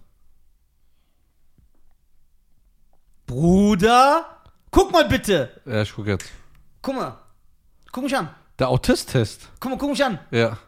[3.32, 4.26] Bruder,
[4.72, 5.62] guck mal bitte.
[5.66, 6.30] Ja, ich guck jetzt.
[6.82, 7.18] Guck mal.
[7.94, 8.30] Guck mich an.
[8.60, 9.48] Der Autist-Test.
[9.58, 10.20] Guck mal, guck mich an.
[10.32, 10.60] Ja.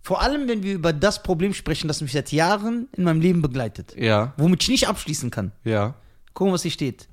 [0.00, 3.42] Vor allem, wenn wir über das Problem sprechen, das mich seit Jahren in meinem Leben
[3.42, 3.96] begleitet.
[3.96, 4.32] Ja.
[4.36, 5.50] Womit ich nicht abschließen kann.
[5.64, 5.94] Ja.
[6.34, 7.08] Guck mal, was hier steht.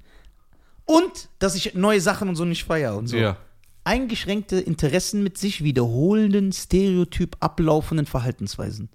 [0.86, 3.18] Und, dass ich neue Sachen und so nicht feiere und so.
[3.18, 3.38] Ja.
[3.84, 8.90] Eingeschränkte Interessen mit sich wiederholenden, stereotyp ablaufenden Verhaltensweisen.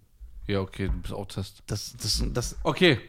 [0.46, 1.64] Ja, okay, du bist Autist.
[1.66, 3.00] Das, das, das, Okay.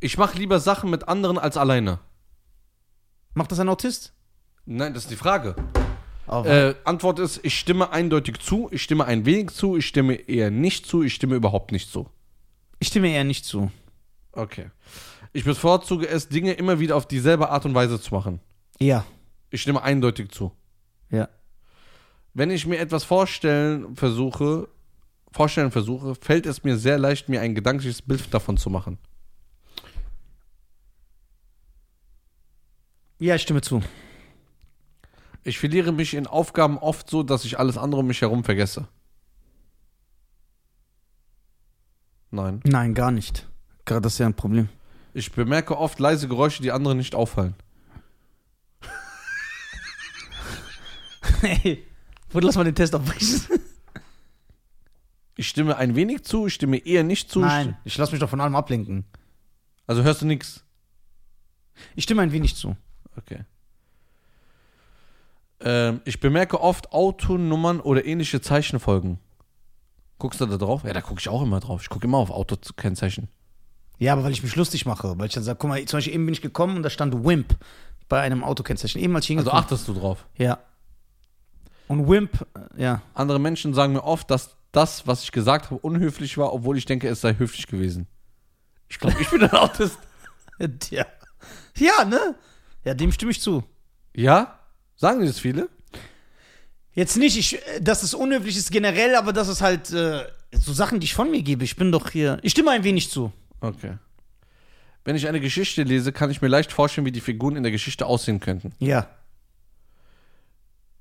[0.00, 2.00] Ich mache lieber Sachen mit anderen als alleine.
[3.34, 4.14] macht das ein Autist?
[4.64, 5.54] Nein, das ist die Frage.
[6.26, 10.50] Äh, Antwort ist, ich stimme eindeutig zu, ich stimme ein wenig zu, ich stimme eher
[10.50, 12.08] nicht zu, ich stimme überhaupt nicht zu.
[12.78, 13.70] ich stimme eher nicht zu.
[14.32, 14.70] Okay.
[15.32, 18.40] Ich bevorzuge es, Dinge immer wieder auf dieselbe Art und Weise zu machen.
[18.78, 19.04] Ja.
[19.50, 20.52] Ich stimme eindeutig zu.
[21.10, 21.28] Ja.
[22.32, 24.68] Wenn ich mir etwas vorstellen versuche,
[25.32, 28.98] vorstellen versuche, fällt es mir sehr leicht, mir ein gedankliches Bild davon zu machen.
[33.20, 33.82] Ja, ich stimme zu.
[35.44, 38.88] Ich verliere mich in Aufgaben oft so, dass ich alles andere um mich herum vergesse.
[42.30, 42.60] Nein.
[42.64, 43.46] Nein, gar nicht.
[43.84, 44.70] Gerade das ist ja ein Problem.
[45.12, 47.54] Ich bemerke oft leise Geräusche, die anderen nicht auffallen.
[51.42, 51.86] Hey,
[52.28, 53.40] Bruder, lass mal den Test abbrechen.
[55.36, 57.40] Ich stimme ein wenig zu, ich stimme eher nicht zu.
[57.40, 59.04] Nein, ich lass mich doch von allem ablenken.
[59.86, 60.64] Also hörst du nichts.
[61.96, 62.76] Ich stimme ein wenig zu.
[63.16, 63.44] Okay.
[65.60, 69.18] Ähm, ich bemerke oft Autonummern oder ähnliche Zeichenfolgen.
[70.18, 70.84] Guckst du da drauf?
[70.84, 71.82] Ja, da gucke ich auch immer drauf.
[71.82, 73.28] Ich gucke immer auf Autokennzeichen.
[73.98, 75.18] Ja, aber weil ich mich lustig mache.
[75.18, 77.24] Weil ich dann sage, guck mal, zum Beispiel eben bin ich gekommen und da stand
[77.24, 77.56] Wimp
[78.08, 79.00] bei einem Autokennzeichen.
[79.00, 80.26] Eben als ich Also hingekommen achtest du drauf.
[80.36, 80.58] Ja.
[81.88, 83.02] Und Wimp, äh, ja.
[83.14, 86.84] Andere Menschen sagen mir oft, dass das, was ich gesagt habe, unhöflich war, obwohl ich
[86.84, 88.06] denke, es sei höflich gewesen.
[88.88, 89.98] Ich glaube, ich bin ein Autist.
[90.90, 91.06] Ja.
[91.76, 92.34] Ja, ne?
[92.84, 93.64] Ja, dem stimme ich zu.
[94.14, 94.58] Ja?
[94.96, 95.68] Sagen das viele?
[96.92, 100.72] Jetzt nicht, ich, äh, dass es unhöflich ist generell, aber das ist halt äh, so
[100.72, 101.64] Sachen, die ich von mir gebe.
[101.64, 102.38] Ich bin doch hier.
[102.42, 103.32] Ich stimme ein wenig zu.
[103.60, 103.98] Okay.
[105.04, 107.72] Wenn ich eine Geschichte lese, kann ich mir leicht vorstellen, wie die Figuren in der
[107.72, 108.72] Geschichte aussehen könnten.
[108.78, 109.08] Ja.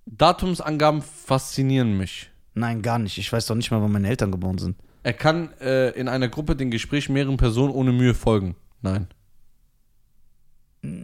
[0.06, 2.30] Datumsangaben faszinieren mich.
[2.54, 3.18] Nein, gar nicht.
[3.18, 4.78] Ich weiß doch nicht mal, wann meine Eltern geboren sind.
[5.04, 8.56] Er kann äh, in einer Gruppe den Gespräch mehreren Personen ohne Mühe folgen.
[8.82, 9.08] Nein.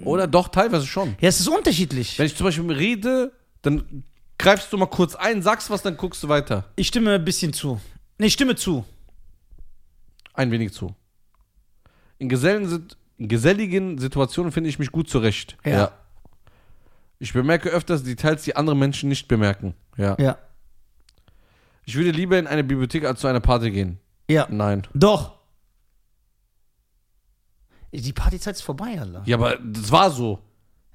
[0.04, 1.16] Oder doch, teilweise schon.
[1.20, 2.18] Ja, es ist unterschiedlich.
[2.18, 4.04] Wenn ich zum Beispiel rede, dann
[4.38, 6.72] greifst du mal kurz ein, sagst was, dann guckst du weiter.
[6.76, 7.80] Ich stimme ein bisschen zu.
[8.18, 8.86] Nee, ich stimme zu.
[10.34, 10.96] Ein wenig zu.
[12.18, 15.58] In, Gesellen, in geselligen Situationen finde ich mich gut zurecht.
[15.66, 15.92] Ja.
[17.20, 19.74] Ich bemerke öfters Details, die andere Menschen nicht bemerken.
[19.98, 20.16] Ja.
[20.20, 20.38] Ja.
[21.86, 24.00] Ich würde lieber in eine Bibliothek als zu einer Party gehen.
[24.30, 24.48] Ja.
[24.50, 24.84] Nein.
[24.94, 25.35] Doch.
[27.92, 29.24] Die Partyzeit ist vorbei, Alter.
[29.26, 30.40] Ja, aber das war so.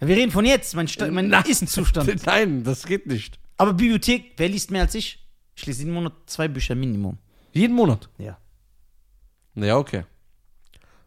[0.00, 1.44] Ja, wir reden von jetzt, mein, Sta mein Nein.
[1.46, 2.22] Ist-Zustand.
[2.26, 3.38] Nein, das geht nicht.
[3.56, 5.26] Aber Bibliothek, wer liest mehr als ich?
[5.54, 7.18] Ich lese jeden Monat zwei Bücher Minimum.
[7.52, 8.08] Jeden Monat.
[8.18, 8.38] Ja.
[9.54, 10.04] Ja, okay.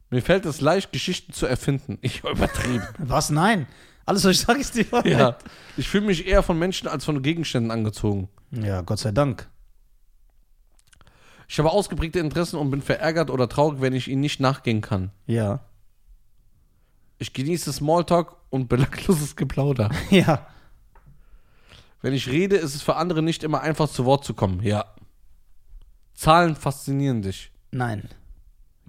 [0.09, 1.97] Mir fällt es leicht, Geschichten zu erfinden.
[2.01, 2.83] Ich übertrieben.
[2.99, 3.29] Was?
[3.31, 3.67] Nein.
[4.05, 5.11] Alles, was ich sage, ist die Wahrheit.
[5.11, 5.37] ja.
[5.77, 8.27] Ich fühle mich eher von Menschen als von Gegenständen angezogen.
[8.51, 9.49] Ja, Gott sei Dank.
[11.47, 15.11] Ich habe ausgeprägte Interessen und bin verärgert oder traurig, wenn ich ihnen nicht nachgehen kann.
[15.25, 15.61] Ja.
[17.17, 19.89] Ich genieße Smalltalk und belangloses Geplauder.
[20.09, 20.47] Ja.
[22.01, 24.61] Wenn ich rede, ist es für andere nicht immer einfach zu Wort zu kommen.
[24.61, 24.93] Ja.
[26.13, 27.49] Zahlen faszinieren dich.
[27.71, 28.09] Nein.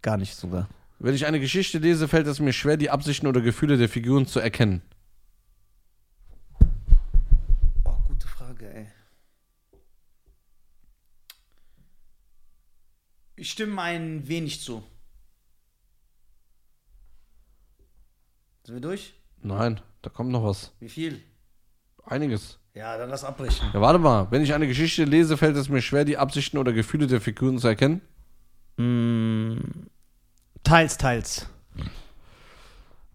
[0.03, 0.69] Gar nicht sogar.
[0.99, 4.27] Wenn ich eine Geschichte lese, fällt es mir schwer, die Absichten oder Gefühle der Figuren
[4.27, 4.83] zu erkennen.
[7.85, 8.87] Oh, gute Frage, ey.
[13.37, 14.83] Ich stimme ein wenig zu.
[18.65, 19.15] Sind wir durch?
[19.43, 20.73] Nein, Da kommt noch was.
[20.81, 21.21] Wie viel?
[22.05, 22.59] Einiges.
[22.75, 23.69] Ja, dann lass abbrechen.
[23.73, 24.27] Ja, warte mal.
[24.31, 27.59] Wenn ich eine Geschichte lese, fällt es mir schwer, die Absichten oder Gefühle der Figuren
[27.59, 28.01] zu erkennen.
[28.77, 29.59] Mm,
[30.63, 31.49] teils, teils.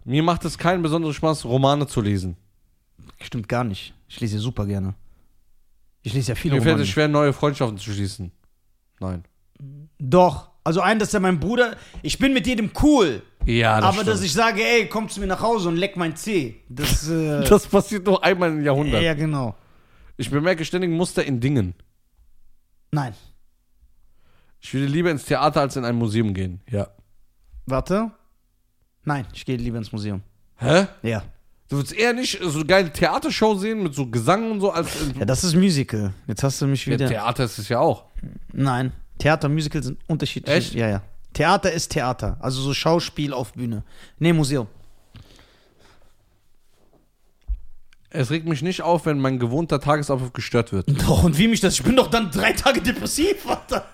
[0.06, 2.38] Mir macht es keinen besonderen Spaß, Romane zu lesen.
[3.22, 3.93] Stimmt gar nicht.
[4.08, 4.95] Ich lese super gerne.
[6.02, 6.84] Ich lese ja viele Mir fällt Romane.
[6.84, 8.32] es schwer, neue Freundschaften zu schließen.
[9.00, 9.26] Nein.
[10.00, 10.49] Doch.
[10.70, 11.78] Also ein, das ist ja mein Bruder.
[12.04, 13.24] Ich bin mit jedem cool.
[13.44, 16.58] Ja, aber dass ich sage, ey, komm zu mir nach Hause und leck mein Zeh.
[16.70, 19.02] Das, äh, das passiert nur einmal im Jahrhundert.
[19.02, 19.56] ja, genau.
[20.18, 21.74] Ich bemerke ständig Muster in Dingen.
[22.92, 23.16] Nein.
[24.60, 26.62] Ich würde lieber ins Theater als in ein Museum gehen.
[26.70, 26.90] Ja.
[27.66, 28.12] Warte.
[29.06, 30.22] Nein, ich gehe lieber ins Museum.
[30.58, 30.86] Hä?
[31.02, 31.24] Ja.
[31.68, 34.96] Du willst eher nicht so eine geile Theatershow sehen mit so Gesang und so als.
[35.18, 36.14] Ja, das ist Musical.
[36.28, 37.08] Jetzt hast du mich Ja, wieder.
[37.08, 38.06] Theater ist es ja auch.
[38.54, 38.92] Nein.
[39.20, 40.56] Theater und Musical sind unterschiedlich.
[40.56, 40.74] Echt?
[40.74, 41.02] Ja, ja.
[41.34, 42.38] Theater ist Theater.
[42.40, 43.84] Also so Schauspiel auf Bühne.
[44.18, 44.68] Nee, Museum.
[48.10, 50.88] Es regt mich nicht auf, wenn mein gewohnter Tagesablauf gestört wird.
[51.08, 51.76] Doch, und wie mich das?
[51.76, 53.86] Ich bin doch dann drei Tage depressiv, Alter.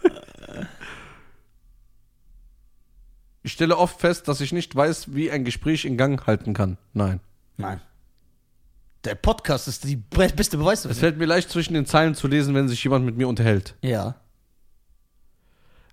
[3.43, 6.77] Ich stelle oft fest, dass ich nicht weiß, wie ein Gespräch in Gang halten kann.
[6.93, 7.19] Nein.
[7.57, 7.81] Nein.
[9.03, 10.95] Der Podcast ist die be- beste Beweis Es dafür.
[10.95, 13.75] fällt mir leicht, zwischen den Zeilen zu lesen, wenn sich jemand mit mir unterhält.
[13.81, 14.15] Ja.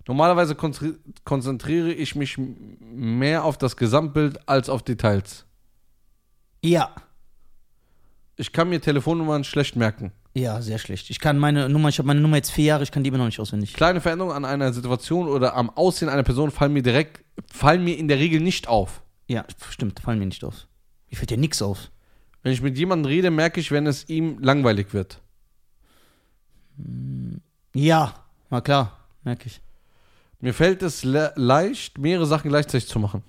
[0.07, 5.45] Normalerweise konzentri- konzentriere ich mich mehr auf das Gesamtbild als auf Details.
[6.61, 6.93] Ja.
[8.35, 10.11] Ich kann mir Telefonnummern schlecht merken.
[10.33, 11.09] Ja, sehr schlecht.
[11.11, 13.19] Ich kann meine Nummer, ich habe meine Nummer jetzt vier Jahre, ich kann die immer
[13.19, 13.73] noch nicht auswendig.
[13.73, 17.97] Kleine Veränderungen an einer Situation oder am Aussehen einer Person fallen mir direkt, fallen mir
[17.97, 19.03] in der Regel nicht auf.
[19.27, 20.67] Ja, stimmt, fallen mir nicht auf.
[21.11, 21.91] Mir fällt ja nix auf.
[22.41, 25.21] Wenn ich mit jemandem rede, merke ich, wenn es ihm langweilig wird.
[27.75, 28.13] Ja,
[28.49, 29.61] na klar, merke ich.
[30.43, 33.23] Mir fällt es le leicht, mehrere Sachen gleichzeitig zu machen.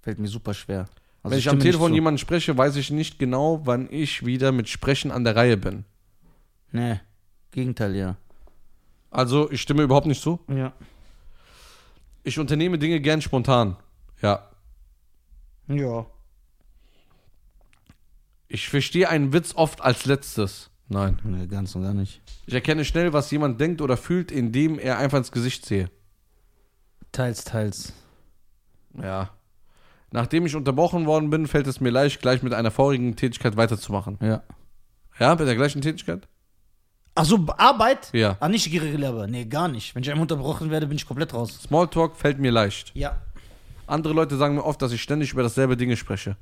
[0.00, 0.88] Fällt mir super schwer.
[1.24, 4.52] Also Wenn ich stimme am Telefon jemanden spreche, weiß ich nicht genau, wann ich wieder
[4.52, 5.84] mit Sprechen an der Reihe bin.
[6.70, 7.00] Nee,
[7.50, 8.16] Gegenteil, ja.
[9.10, 10.38] Also, ich stimme überhaupt nicht zu.
[10.46, 10.72] Ja.
[12.22, 13.76] Ich unternehme Dinge gern spontan.
[14.22, 14.48] Ja.
[15.66, 16.06] Ja.
[18.46, 20.69] Ich verstehe einen Witz oft als letztes.
[20.90, 21.20] Nein.
[21.22, 22.20] Nee, ganz und gar nicht.
[22.46, 25.88] Ich erkenne schnell, was jemand denkt oder fühlt, indem er einfach ins Gesicht sehe.
[27.12, 27.92] Teils, teils.
[29.00, 29.30] Ja.
[30.10, 34.18] Nachdem ich unterbrochen worden bin, fällt es mir leicht, gleich mit einer vorigen Tätigkeit weiterzumachen.
[34.20, 34.42] Ja.
[35.20, 36.26] Ja, mit der gleichen Tätigkeit?
[37.14, 38.10] Ach so, Arbeit?
[38.12, 38.36] Ja.
[38.40, 39.94] Ah, nicht Guerilla, nee, gar nicht.
[39.94, 41.60] Wenn ich einmal unterbrochen werde, bin ich komplett raus.
[41.62, 42.90] Smalltalk fällt mir leicht.
[42.94, 43.22] Ja.
[43.86, 46.36] Andere Leute sagen mir oft, dass ich ständig über dasselbe Dinge spreche.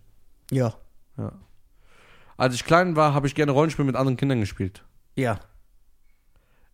[0.51, 0.73] Ja.
[2.39, 4.82] Als ich klein war, habe ich gerne Rollenspiele mit anderen Kindern gespielt.
[5.16, 5.39] Ja.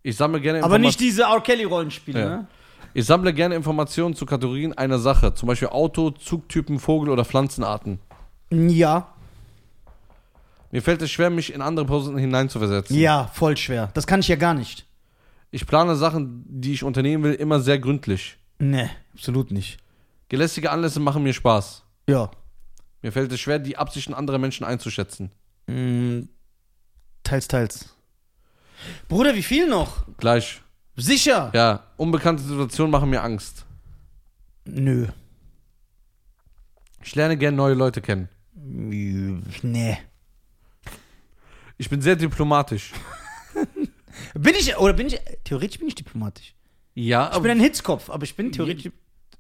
[0.03, 1.41] Ich sammle gerne Aber nicht diese R.
[1.41, 2.29] Kelly-Rollenspiele, Ja.
[2.29, 2.47] ne?
[2.93, 7.99] Ich sammle gerne Informationen zu Kategorien einer Sache, zum Beispiel Auto, Zugtypen, Vogel oder Pflanzenarten.
[8.53, 9.09] Ja.
[10.71, 12.97] Mir fällt es schwer, mich in andere Personen hineinzuversetzen.
[12.97, 13.91] Ja, voll schwer.
[13.95, 14.87] Das kann ich ja gar nicht.
[15.51, 18.37] Ich plane Sachen, die ich unternehmen will, immer sehr gründlich.
[18.59, 19.79] Nee, absolut nicht.
[20.29, 21.83] Gelästige Anlässe machen mir Spaß.
[22.09, 22.31] Ja.
[23.03, 25.31] Mir fällt es schwer, die Absichten anderer Menschen einzuschätzen.
[25.67, 26.23] Mm,
[27.23, 27.89] teils, teils.
[29.09, 30.05] Bruder, wie viel noch?
[30.19, 30.61] Gleich.
[30.97, 31.51] Sicher?
[31.55, 33.65] Ja, unbekannte Situationen machen mir Angst.
[34.65, 35.09] Nö.
[37.03, 38.29] Ich lerne gerne neue Leute kennen.
[38.55, 39.99] Nee.
[41.77, 42.93] Ich bin sehr diplomatisch.
[44.35, 46.55] Bin ich, oder bin ich, theoretisch bin ich diplomatisch.
[46.95, 48.91] Ja, Ich bin ein Hitzkopf, aber ich bin theoretisch.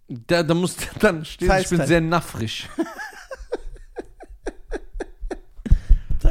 [0.08, 1.88] da, da muss dann stehen, Teils, ich bin teils.
[1.88, 2.68] sehr naffrig.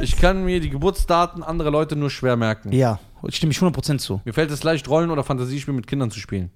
[0.00, 2.72] ich kann mir die Geburtsdaten anderer Leute nur schwer merken.
[2.72, 4.20] Ja, stimme ich 100% zu.
[4.24, 6.50] Mir fällt es leicht, Rollen- oder Fantasiespiele mit Kindern zu spielen.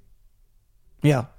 [1.02, 1.30] Ja.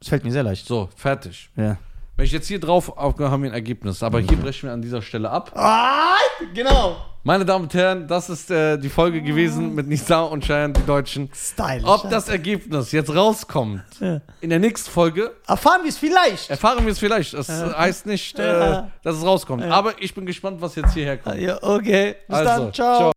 [0.00, 0.66] Das fällt mir sehr leicht.
[0.66, 1.50] So, fertig.
[1.56, 1.76] Ja.
[2.18, 4.02] Wenn ich jetzt hier drauf aufgehe, haben wir ein Ergebnis.
[4.02, 5.52] Aber hier brechen wir an dieser Stelle ab.
[5.54, 6.16] Ah,
[6.52, 6.96] genau.
[7.22, 10.84] Meine Damen und Herren, das ist äh, die Folge gewesen mit Nisa und Cheyenne, die
[10.84, 11.30] Deutschen.
[11.32, 11.84] Stylisch.
[11.84, 14.20] Ob das Ergebnis jetzt rauskommt, Ja.
[14.40, 16.50] in der nächsten Folge, Erfahren wir es vielleicht.
[16.50, 17.34] erfahren wir es vielleicht.
[17.34, 18.90] Das heißt nicht, äh, Ja.
[19.04, 19.62] dass es rauskommt.
[19.62, 21.38] Aber ich bin gespannt, was jetzt hierher kommt.
[21.38, 22.16] Ja, okay.
[22.26, 22.72] Bis Also, dann.
[22.72, 22.96] Ciao.
[22.98, 23.12] ciao.